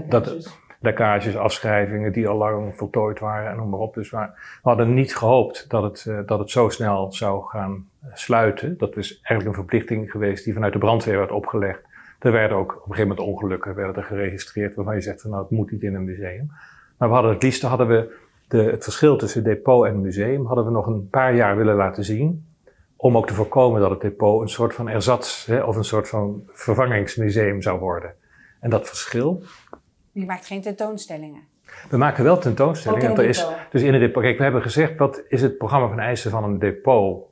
[0.10, 3.94] dat, lekkages, afschrijvingen die al lang voltooid waren en noem maar op.
[3.94, 4.28] Dus we
[4.62, 8.78] hadden niet gehoopt dat het, uh, dat het zo snel zou gaan sluiten.
[8.78, 11.82] Dat is eigenlijk een verplichting geweest die vanuit de brandweer werd opgelegd.
[12.20, 15.30] Er werden ook op een gegeven moment ongelukken werden er geregistreerd waarvan je zegt van
[15.30, 16.52] nou het moet niet in een museum.
[16.98, 18.16] Maar we hadden het liefst hadden we
[18.48, 22.04] de, het verschil tussen depot en museum hadden we nog een paar jaar willen laten
[22.04, 22.46] zien.
[22.96, 26.10] Om ook te voorkomen dat het depot een soort van erzats hè, of een soort
[26.10, 28.14] van vervangingsmuseum zou worden.
[28.60, 29.44] En dat verschil,
[30.14, 31.42] je maakt geen tentoonstellingen.
[31.90, 33.12] We maken wel tentoonstellingen.
[33.12, 34.24] Ook in is, dus in depot.
[34.24, 37.28] Kijk, we hebben gezegd wat is het programma van eisen van een depot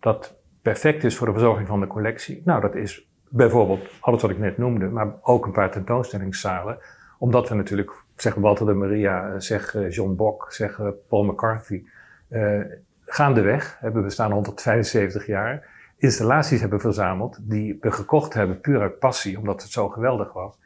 [0.00, 2.42] dat perfect is voor de verzorging van de collectie.
[2.44, 6.78] Nou, dat is bijvoorbeeld alles wat ik net noemde, maar ook een paar tentoonstellingszalen.
[7.18, 11.24] Omdat we natuurlijk, zeg Walter de Maria, eh, zeg eh, John Bok, zeg eh, Paul
[11.24, 11.84] McCarthy,
[12.28, 12.60] eh
[13.06, 18.98] gaandeweg, hebben we staan 175 jaar, installaties hebben verzameld die we gekocht hebben puur uit
[18.98, 20.58] passie, omdat het zo geweldig was.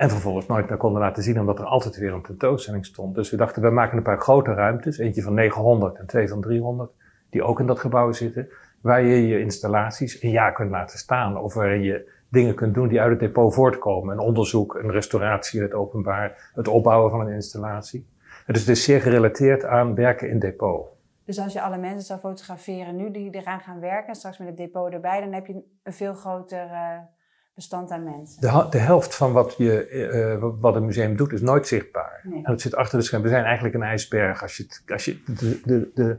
[0.00, 3.14] En vervolgens nooit meer konden laten zien, omdat er altijd weer een tentoonstelling stond.
[3.14, 6.40] Dus we dachten, we maken een paar grote ruimtes, eentje van 900 en twee van
[6.40, 6.90] 300,
[7.30, 8.48] die ook in dat gebouw zitten,
[8.80, 11.38] waar je je installaties een jaar kunt laten staan.
[11.38, 14.12] Of waarin je dingen kunt doen die uit het depot voortkomen.
[14.12, 18.06] Een onderzoek, een restauratie het openbaar, het opbouwen van een installatie.
[18.46, 20.88] Het is dus zeer gerelateerd aan werken in depot.
[21.24, 24.56] Dus als je alle mensen zou fotograferen nu die eraan gaan werken, straks met het
[24.56, 26.98] depot erbij, dan heb je een veel groter eh,
[27.60, 28.40] bestand aan mensen.
[28.40, 32.20] De, de helft van wat, je, eh, wat een museum doet is nooit zichtbaar.
[32.22, 32.44] Nee.
[32.44, 33.28] En het zit achter de schermen.
[33.28, 34.42] We zijn eigenlijk een ijsberg.
[34.42, 36.18] Als je, als je de, de, de,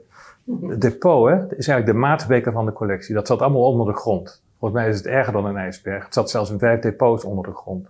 [0.68, 3.16] het depot hè, is eigenlijk de maatbeker van de collectie.
[3.16, 4.44] Dat zat allemaal onder de grond.
[4.60, 6.04] Volgens mij is het erger dan een ijsberg.
[6.04, 7.90] Het zat zelfs in vijf depots onder de grond.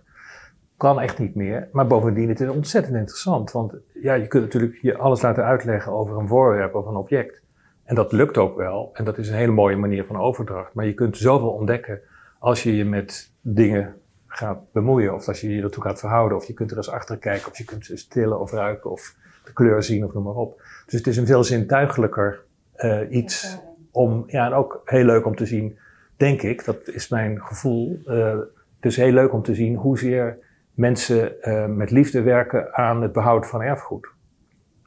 [0.76, 1.68] Kan echt niet meer.
[1.72, 3.52] Maar bovendien, het is ontzettend interessant.
[3.52, 7.42] Want ja, je kunt natuurlijk je alles laten uitleggen over een voorwerp of een object.
[7.84, 8.90] En dat lukt ook wel.
[8.92, 10.74] En dat is een hele mooie manier van overdracht.
[10.74, 12.00] Maar je kunt zoveel ontdekken
[12.42, 13.94] als je je met dingen
[14.26, 15.14] gaat bemoeien.
[15.14, 16.36] Of als je je ertoe gaat verhouden.
[16.36, 17.50] Of je kunt er eens achter kijken.
[17.50, 18.90] Of je kunt ze stillen of ruiken.
[18.90, 20.62] Of de kleur zien of noem maar op.
[20.84, 23.58] Dus het is een veel zintuigelijker eh, iets
[23.90, 25.78] om, ja, en ook heel leuk om te zien,
[26.16, 28.00] denk ik, dat is mijn gevoel.
[28.06, 28.38] eh,
[28.76, 30.38] het is heel leuk om te zien hoezeer
[30.74, 34.08] mensen eh, met liefde werken aan het behoud van erfgoed.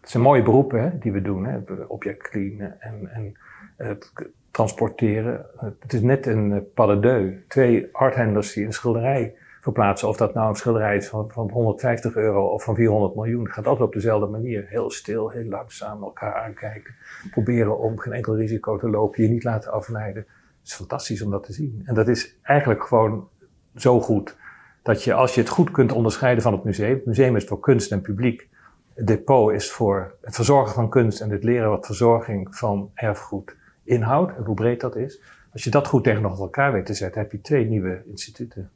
[0.01, 3.37] Het zijn mooie beroepen hè, die we doen, hè, object cleanen en, en
[3.77, 4.11] het
[4.55, 5.45] transporteren.
[5.57, 7.33] Eh, het is net een pas de deux.
[7.47, 10.07] Twee arthandlers die een schilderij verplaatsen.
[10.07, 13.51] Of dat nou een schilderij is van, van 150 euro of van 400 miljoen.
[13.51, 14.65] Gaat altijd op dezelfde manier.
[14.67, 16.95] Heel stil, heel langzaam elkaar aankijken.
[17.31, 19.23] Proberen om geen enkel risico te lopen.
[19.23, 20.25] Je niet laten afleiden.
[20.59, 21.81] Het is fantastisch om dat te zien.
[21.85, 23.27] En dat is eigenlijk gewoon
[23.75, 24.37] zo goed.
[24.83, 26.93] Dat je, als je het goed kunt onderscheiden van het museum.
[26.93, 28.47] Het museum is voor kunst en publiek.
[28.93, 33.55] Het depot is voor het verzorgen van kunst en het leren wat verzorging van erfgoed
[33.85, 34.35] inhoudt.
[34.35, 35.21] En hoe breed dat is.
[35.53, 38.71] Als je dat goed tegenover elkaar weet te zetten, heb je twee nieuwe instituten.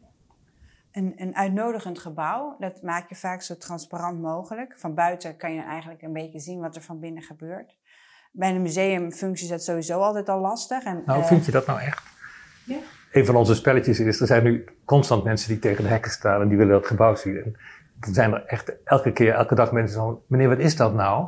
[0.91, 4.73] Een, een uitnodigend gebouw, dat maak je vaak zo transparant mogelijk.
[4.77, 7.77] Van buiten kan je eigenlijk een beetje zien wat er van binnen gebeurt.
[8.31, 10.83] Bij een museumfunctie is dat sowieso altijd al lastig.
[10.83, 12.03] En, Nou, eh, vind je dat nou echt?
[12.65, 12.77] Ja.
[13.11, 16.41] Een van onze spelletjes is, er zijn nu constant mensen die tegen de hekken staan
[16.41, 17.43] en die willen dat gebouw zien.
[17.43, 17.55] En
[17.99, 21.27] er zijn er echt elke keer, elke dag mensen van, meneer, wat is dat nou?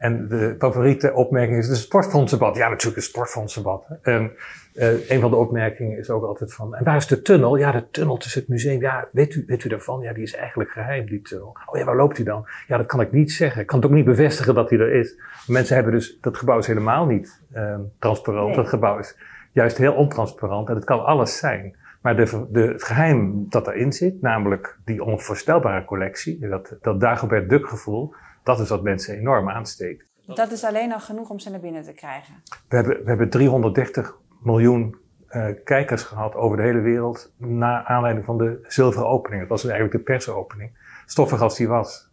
[0.00, 2.56] En de favoriete opmerking is, een sportfondsenbad.
[2.56, 3.86] Ja, natuurlijk een sportfondsenbad.
[4.02, 4.32] En
[4.74, 7.56] eh, een van de opmerkingen is ook altijd van, en waar is de tunnel?
[7.56, 8.80] Ja, de tunnel tussen het museum.
[8.80, 10.00] Ja, weet u, weet u daarvan?
[10.00, 11.56] Ja, die is eigenlijk geheim, die tunnel.
[11.66, 12.46] Oh ja, waar loopt die dan?
[12.66, 13.60] Ja, dat kan ik niet zeggen.
[13.60, 15.20] Ik kan het ook niet bevestigen dat die er is.
[15.46, 18.46] Mensen hebben dus, dat gebouw is helemaal niet eh, transparant.
[18.46, 18.56] Nee.
[18.56, 19.16] Dat gebouw is
[19.52, 21.76] juist heel ontransparant en het kan alles zijn.
[22.02, 27.48] Maar de, de, het geheim dat erin zit, namelijk die onvoorstelbare collectie, dat, dat Dagobert
[27.48, 30.04] Duck gevoel, dat is wat mensen enorm aansteekt.
[30.26, 32.34] dat is alleen al genoeg om ze naar binnen te krijgen.
[32.68, 38.26] We hebben, we hebben 330 miljoen eh, kijkers gehad over de hele wereld na aanleiding
[38.26, 39.40] van de zilveren opening.
[39.40, 40.78] Dat was eigenlijk de persopening.
[41.06, 42.10] Stoffig als die was.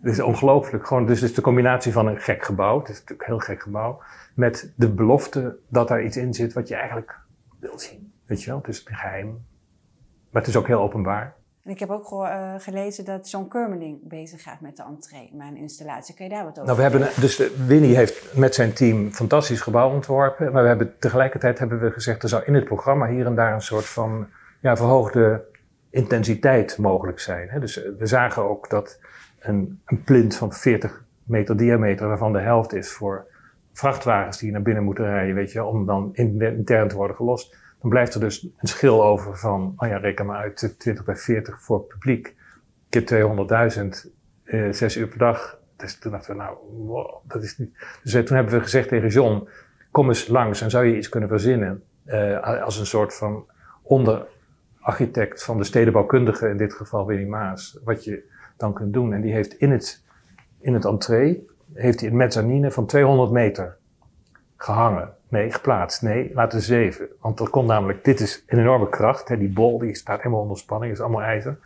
[0.00, 0.86] Het is ongelooflijk.
[0.86, 3.44] Gewoon, dus het is de combinatie van een gek gebouw, het is natuurlijk een heel
[3.44, 4.02] gek gebouw,
[4.34, 7.18] met de belofte dat daar iets in zit wat je eigenlijk
[7.60, 8.12] wil zien.
[8.26, 9.26] Weet je wel, het is geheim.
[10.30, 11.36] Maar het is ook heel openbaar.
[11.64, 15.46] En ik heb ook eh, gelezen dat John Kermeling bezig gaat met de entree, met
[15.46, 16.14] een installatie.
[16.14, 19.14] Kun je daar wat over Nou, we hebben, dus Winnie heeft met zijn team een
[19.14, 20.52] fantastisch gebouw ontworpen.
[20.52, 23.52] Maar we hebben, tegelijkertijd hebben we gezegd, er zou in het programma hier en daar
[23.52, 24.26] een soort van
[24.60, 25.44] ja, verhoogde
[25.90, 27.48] intensiteit mogelijk zijn.
[27.48, 27.60] Hè?
[27.60, 28.98] Dus eh, we zagen ook dat
[29.40, 33.26] een, een plint van 40 meter diameter, waarvan de helft is voor
[33.72, 37.56] vrachtwagens die naar binnen moeten rijden, weet je, om dan in- intern te worden gelost.
[37.80, 41.16] Dan blijft er dus een schil over van, oh ja, reken maar uit, 20 bij
[41.16, 42.34] 40 voor publiek.
[42.88, 44.10] Keer 200.000,
[44.44, 45.58] eh, zes uur per dag.
[45.76, 46.56] Dus toen dachten we, nou,
[47.22, 47.74] dat is niet.
[48.02, 49.48] Dus eh, toen hebben we gezegd tegen John,
[49.90, 51.82] kom eens langs en zou je iets kunnen verzinnen.
[52.04, 53.46] eh, als een soort van
[53.82, 59.12] onderarchitect van de stedenbouwkundige, in dit geval Winnie Maas, wat je dan kunt doen.
[59.12, 60.04] En die heeft in het,
[60.60, 63.76] in het entree, heeft hij een mezzanine van 200 meter
[64.56, 65.14] gehangen.
[65.30, 66.02] Nee, geplaatst.
[66.02, 67.08] Nee, laten zeven.
[67.20, 69.28] Want er komt namelijk, dit is een enorme kracht.
[69.28, 71.58] Hè, die bol die staat helemaal onder spanning, is allemaal ijzer.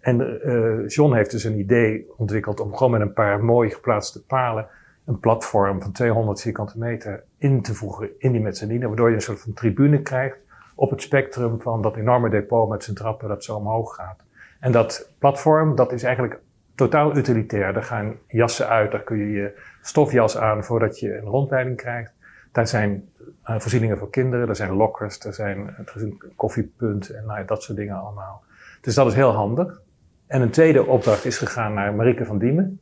[0.00, 4.24] En eh, John heeft dus een idee ontwikkeld om gewoon met een paar mooi geplaatste
[4.24, 4.68] palen
[5.06, 9.20] een platform van 200 vierkante meter in te voegen in die mezzanine, waardoor je een
[9.20, 10.36] soort van tribune krijgt
[10.74, 14.20] op het spectrum van dat enorme depot met zijn trappen dat zo omhoog gaat.
[14.60, 16.40] En dat platform, dat is eigenlijk
[16.74, 17.72] totaal utilitair.
[17.72, 22.12] Daar gaan jassen uit, daar kun je je stofjas aan voordat je een rondleiding krijgt.
[22.56, 23.08] Daar zijn
[23.46, 27.62] uh, voorzieningen voor kinderen, er zijn lokkers, er, zijn, er is koffiepunt en nou, dat
[27.62, 28.42] soort dingen allemaal.
[28.80, 29.80] Dus dat is heel handig.
[30.26, 32.80] En een tweede opdracht is gegaan naar Marike van Diemen,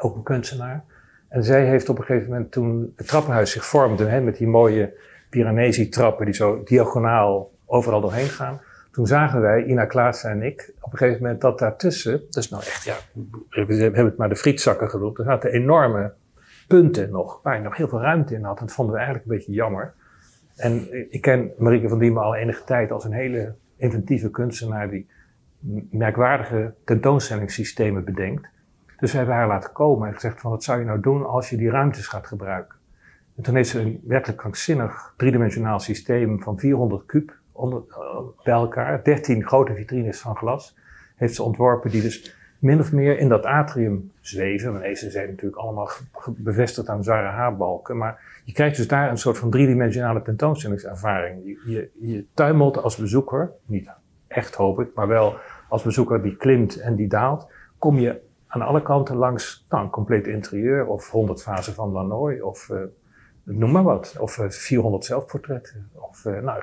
[0.00, 0.84] ook een kunstenaar.
[1.28, 4.46] En zij heeft op een gegeven moment toen het trappenhuis zich vormde, hè, met die
[4.46, 4.98] mooie
[5.30, 8.60] Piranesi-trappen die zo diagonaal overal doorheen gaan.
[8.90, 12.62] Toen zagen wij, Ina Klaassen en ik, op een gegeven moment dat daartussen, dus nou
[12.62, 12.96] echt, ja,
[13.50, 16.12] we hebben het maar de frietzakken genoemd, er zaten enorme
[16.66, 18.58] punten nog, waar je nog heel veel ruimte in had.
[18.58, 19.94] Dat vonden we eigenlijk een beetje jammer.
[20.56, 25.06] En ik ken Marieke van Diemen al enige tijd als een hele inventieve kunstenaar die
[25.90, 28.48] merkwaardige tentoonstellingssystemen bedenkt.
[28.98, 31.50] Dus we hebben haar laten komen en gezegd van wat zou je nou doen als
[31.50, 32.76] je die ruimtes gaat gebruiken.
[33.36, 37.74] En toen heeft ze een werkelijk krankzinnig driedimensionaal systeem van 400 kub uh,
[38.44, 40.76] bij elkaar, 13 grote vitrines van glas,
[41.16, 42.36] heeft ze ontworpen die dus
[42.66, 44.72] min of meer in dat atrium zweven.
[44.72, 45.88] Want zijn natuurlijk allemaal
[46.26, 47.96] bevestigd aan zware haarbalken.
[47.96, 51.44] Maar je krijgt dus daar een soort van driedimensionale tentoonstellingservaring.
[51.44, 53.90] Je, je, je tuimelt als bezoeker, niet
[54.26, 55.36] echt hoop ik, maar wel
[55.68, 57.46] als bezoeker die klimt en die daalt,
[57.78, 62.38] kom je aan alle kanten langs nou, een compleet interieur of 100 fasen van Lanoy
[62.38, 62.78] of uh,
[63.42, 64.16] noem maar wat.
[64.18, 65.90] Of uh, eh, 400 zelfportretten.
[65.92, 66.62] Of, uh, nou,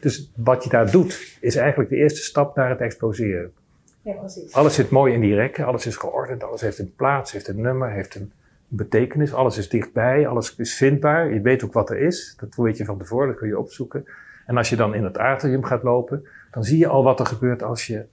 [0.00, 3.52] dus wat je daar doet, is eigenlijk de eerste stap naar het exposeren.
[4.08, 4.52] Ja, precies.
[4.52, 7.60] Alles zit mooi in die rekken, alles is geordend, alles heeft een plaats, heeft een
[7.60, 8.32] nummer, heeft een
[8.68, 11.32] betekenis, alles is dichtbij, alles is vindbaar.
[11.32, 14.04] Je weet ook wat er is, dat weet je van tevoren, dat kun je opzoeken.
[14.46, 17.26] En als je dan in het atrium gaat lopen, dan zie je al wat er
[17.26, 18.04] gebeurt als je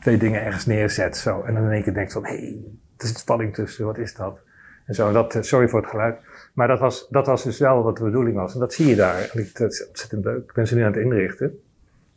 [0.00, 1.16] twee dingen ergens neerzet.
[1.16, 1.42] Zo.
[1.42, 2.60] En dan in één keer denkt van, hé, hey,
[2.96, 4.38] er zit spanning tussen, wat is dat?
[4.86, 6.18] En zo, dat, eh, sorry voor het geluid.
[6.52, 8.54] Maar dat was, dat was dus wel wat de bedoeling was.
[8.54, 9.30] En dat zie je daar.
[9.32, 10.42] En ik, dat is ontzettend leuk.
[10.42, 11.60] Ik ben ze nu aan het inrichten.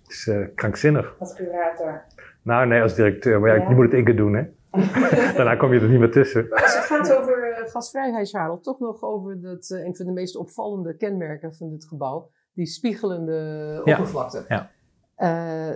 [0.02, 1.16] Het is uh, krankzinnig.
[1.20, 2.04] Als curator.
[2.46, 3.40] Nou, nee, als directeur.
[3.40, 3.70] Maar ja, ja.
[3.70, 4.44] je moet het één keer doen, hè.
[5.38, 6.50] Daarna kom je er niet meer tussen.
[6.52, 10.12] Als het gaat over uh, gastvrijheid, Charles, toch nog over dat, uh, een van de
[10.12, 12.30] meest opvallende kenmerken van dit gebouw.
[12.54, 14.46] Die spiegelende oppervlakte.
[14.48, 14.72] Ja.
[15.18, 15.76] Uh,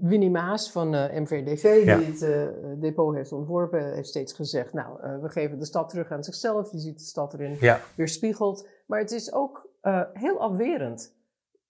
[0.00, 1.96] Winnie Maas van uh, MVDV, ja.
[1.96, 5.88] die het uh, depot heeft ontworpen, heeft steeds gezegd: Nou, uh, we geven de stad
[5.88, 6.72] terug aan zichzelf.
[6.72, 7.80] Je ziet de stad erin ja.
[7.94, 8.68] weerspiegeld.
[8.86, 9.68] Maar het is ook
[10.12, 11.16] heel afwerend.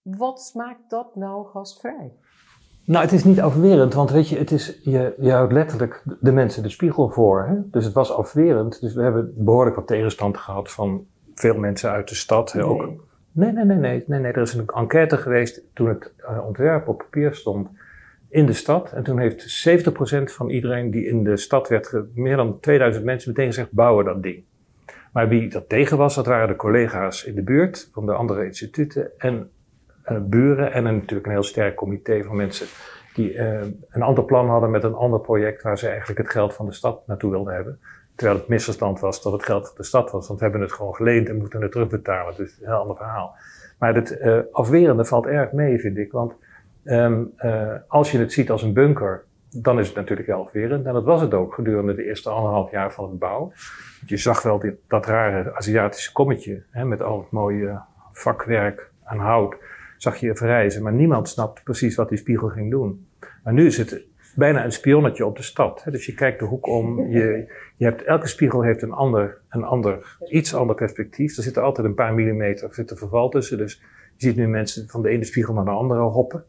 [0.02, 2.12] Wat maakt dat nou gastvrij?
[2.86, 6.32] Nou, het is niet afwerend, want weet je, het is, je, je houdt letterlijk de
[6.32, 7.46] mensen de spiegel voor.
[7.48, 7.54] Hè?
[7.70, 8.80] Dus het was afwerend.
[8.80, 12.54] Dus we hebben behoorlijk wat tegenstand gehad van veel mensen uit de stad.
[12.54, 12.64] Nee.
[12.64, 12.80] Ook,
[13.32, 14.32] nee, nee, nee, nee, nee, nee.
[14.32, 16.12] Er is een enquête geweest toen het
[16.46, 17.68] ontwerp op papier stond
[18.28, 18.92] in de stad.
[18.92, 19.90] En toen heeft 70%
[20.22, 24.22] van iedereen die in de stad werd, meer dan 2000 mensen, meteen gezegd: bouwen dat
[24.22, 24.42] ding.
[25.12, 28.44] Maar wie dat tegen was, dat waren de collega's in de buurt van de andere
[28.44, 29.50] instituten en
[30.22, 30.72] buren.
[30.72, 32.66] En natuurlijk een heel sterk comité van mensen
[33.14, 36.54] die uh, een ander plan hadden met een ander project waar ze eigenlijk het geld
[36.54, 37.80] van de stad naartoe wilden hebben.
[38.14, 40.72] Terwijl het misverstand was dat het geld van de stad was, want we hebben het
[40.72, 42.34] gewoon geleend en moeten het terugbetalen.
[42.36, 43.36] Dus een heel ander verhaal.
[43.78, 46.12] Maar het uh, afwerende valt erg mee, vind ik.
[46.12, 46.34] Want
[46.84, 47.22] uh,
[47.88, 50.86] als je het ziet als een bunker, dan is het natuurlijk wel afwerend.
[50.86, 53.52] En dat was het ook gedurende de eerste anderhalf jaar van het bouw.
[54.06, 57.80] Je zag wel dit, dat rare Aziatische kommetje hè, met al het mooie
[58.12, 59.56] vakwerk aan hout.
[59.98, 63.06] Zag je verrijzen, maar niemand snapte precies wat die spiegel ging doen.
[63.44, 64.04] Maar nu is het
[64.36, 65.84] bijna een spionnetje op de stad.
[65.90, 67.10] Dus je kijkt de hoek om.
[67.10, 71.36] Je, je hebt, elke spiegel heeft een ander, een ander, iets ander perspectief.
[71.36, 73.58] Er zit altijd een paar millimeter zit er verval tussen.
[73.58, 73.82] Dus
[74.16, 76.44] je ziet nu mensen van de ene spiegel naar de andere hoppen.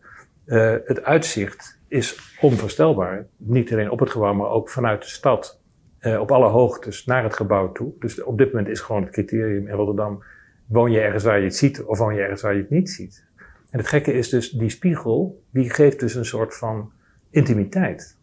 [0.45, 3.27] Uh, het uitzicht is onvoorstelbaar.
[3.37, 5.61] Niet alleen op het gebouw, maar ook vanuit de stad.
[6.01, 7.93] Uh, op alle hoogtes naar het gebouw toe.
[7.99, 10.23] Dus op dit moment is gewoon het criterium in Rotterdam:
[10.65, 12.89] woon je ergens waar je het ziet of woon je ergens waar je het niet
[12.89, 13.26] ziet.
[13.69, 16.91] En het gekke is dus, die spiegel, die geeft dus een soort van
[17.29, 18.17] intimiteit.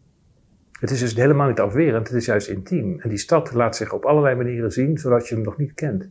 [0.79, 2.99] Het is dus helemaal niet afwerend, het is juist intiem.
[2.99, 6.09] En die stad laat zich op allerlei manieren zien, zodat je hem nog niet kent.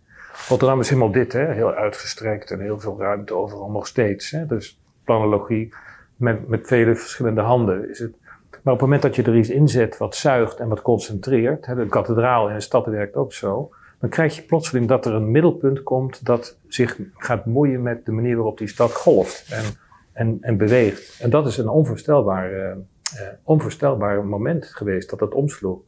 [0.49, 1.53] Rotterdam is helemaal dit, hè?
[1.53, 4.31] heel uitgestrekt en heel veel ruimte overal nog steeds.
[4.31, 4.47] Hè?
[4.47, 5.75] Dus planologie,
[6.17, 7.91] met, met vele verschillende handen.
[7.91, 8.15] Is het,
[8.51, 11.75] maar op het moment dat je er iets inzet wat zuigt en wat concentreert, hè,
[11.75, 13.71] de kathedraal in een stad werkt ook zo,
[14.05, 18.13] dan krijg je plotseling dat er een middelpunt komt dat zich gaat moeien met de
[18.13, 19.65] manier waarop die stad golft en,
[20.13, 21.21] en, en beweegt.
[21.21, 22.75] En dat is een onvoorstelbaar, uh, uh,
[23.43, 25.79] onvoorstelbaar moment geweest dat dat omsloeg.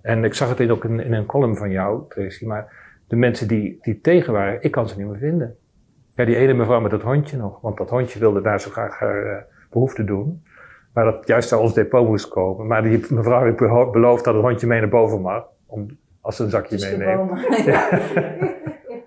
[0.00, 2.72] En ik zag het ook in, een column van jou, Tracy, maar
[3.06, 5.56] de mensen die, die tegen waren, ik kan ze niet meer vinden.
[6.14, 8.98] Ja, die ene mevrouw met dat hondje nog, want dat hondje wilde daar zo graag
[8.98, 9.36] haar, uh,
[9.70, 10.42] behoefte doen.
[10.92, 12.66] Maar dat juist naar ons depot moest komen.
[12.66, 15.44] Maar die mevrouw heeft beloofd dat het hondje mee naar boven mag.
[15.66, 17.40] Om, als ze een zakje meeneemt.
[17.64, 17.90] Ja.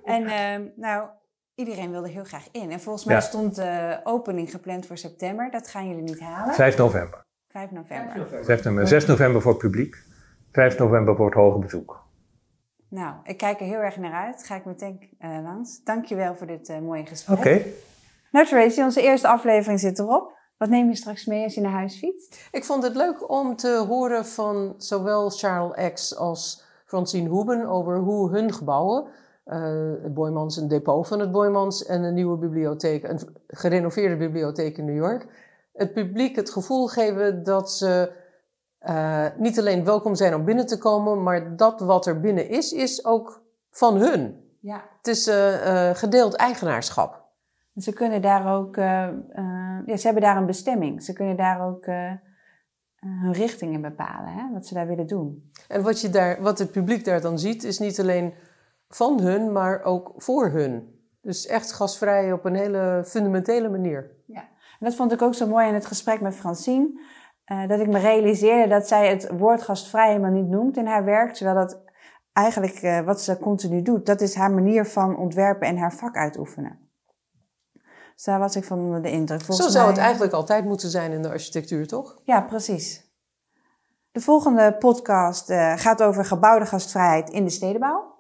[0.04, 1.08] en uh, nou,
[1.56, 2.72] iedereen wilde heel graag in.
[2.72, 3.22] En volgens mij Ja.
[3.22, 5.52] stond de opening gepland voor september.
[5.52, 6.54] Dat gaan jullie niet halen.
[6.54, 7.26] 5 november.
[7.50, 8.28] 5 november.
[8.30, 8.88] 5 november.
[8.88, 9.96] 6 november voor het publiek.
[10.52, 12.04] 5 november voor het hoge bezoek.
[12.90, 14.46] Nou, ik kijk er heel erg naar uit.
[14.46, 15.84] Ga ik meteen uh, langs.
[15.84, 17.38] Dankjewel voor dit uh, mooie gesprek.
[17.38, 17.48] Oké.
[17.48, 17.74] Okay.
[18.32, 20.34] Nou Tracy, onze eerste aflevering zit erop.
[20.58, 22.48] Wat neem je straks mee als je naar huis fietst?
[22.52, 27.98] Ik vond het leuk om te horen van zowel Charles X als Francine Hoeben over
[27.98, 29.06] hoe hun gebouwen,
[29.46, 34.78] uh, het Boymans, een depot van het Boymans en een nieuwe bibliotheek, een gerenoveerde bibliotheek
[34.78, 35.28] in New York,
[35.74, 38.12] het publiek het gevoel geven dat ze
[38.82, 42.74] uh, niet alleen welkom zijn om binnen te komen, maar dat wat er binnen is,
[42.74, 44.44] is ook van hun.
[44.60, 44.84] Ja.
[44.98, 47.24] Het is uh, gedeeld eigenaarschap.
[47.76, 51.04] Ze kunnen daar ook, ja, ze hebben daar een bestemming.
[51.04, 51.86] Ze kunnen daar ook
[53.08, 54.54] hun richting in bepalen, hè?
[54.54, 55.52] wat ze daar willen doen.
[55.68, 58.34] En wat, je daar, wat het publiek daar dan ziet, is niet alleen
[58.90, 61.00] van hun, maar ook voor hun.
[61.22, 64.12] Dus echt gastvrij op een hele fundamentele manier.
[64.26, 64.42] Ja,
[64.80, 67.00] en dat vond ik ook zo mooi in het gesprek met Francine.
[67.52, 71.06] Uh, dat ik me realiseerde dat zij het woord gastvrij helemaal niet noemt in haar
[71.06, 71.34] werk.
[71.34, 71.84] Terwijl dat
[72.34, 74.06] eigenlijk uh, wat ze continu doet.
[74.06, 76.85] Dat is haar manier van ontwerpen en haar vak uitoefenen.
[78.16, 79.42] Dus daar was ik van de indruk.
[79.42, 79.94] Volgens Zo zou mij...
[79.94, 82.16] het eigenlijk altijd moeten zijn in de architectuur, toch?
[82.24, 83.04] Ja, precies.
[84.12, 88.14] De volgende podcast uh, gaat over gebouwde gastvrijheid in de stedenbouw.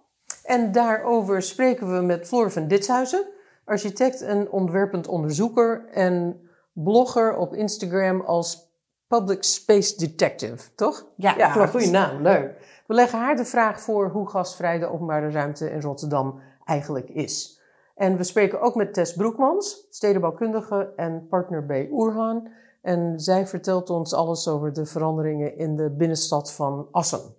[0.43, 3.25] En daarover spreken we met Floor van Ditshuizen,
[3.65, 6.41] architect en ontwerpend onderzoeker en
[6.73, 8.73] blogger op Instagram als
[9.07, 11.05] Public Space Detective, toch?
[11.15, 11.69] Ja, ja klopt.
[11.69, 12.81] Goeie naam, leuk.
[12.87, 17.55] We leggen haar de vraag voor hoe gastvrij de openbare ruimte in Rotterdam eigenlijk is.
[17.95, 22.47] En we spreken ook met Tess Broekmans, stedenbouwkundige en partner bij Oerhaan.
[22.81, 27.35] En zij vertelt ons alles over de veranderingen in de binnenstad van Assen.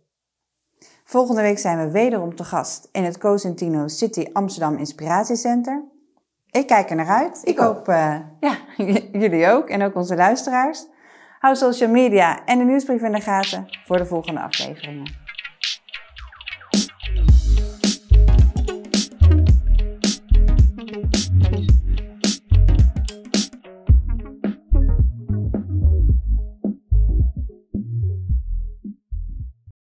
[1.04, 5.84] Volgende week zijn we wederom te gast in het Cosentino City Amsterdam Inspiratiecenter.
[6.50, 7.40] Ik kijk er naar uit.
[7.42, 8.56] Ik, Ik hoop, uh, ja,
[9.20, 10.86] jullie ook en ook onze luisteraars.
[11.38, 15.25] Hou social media en de nieuwsbrief in de gaten voor de volgende afleveringen.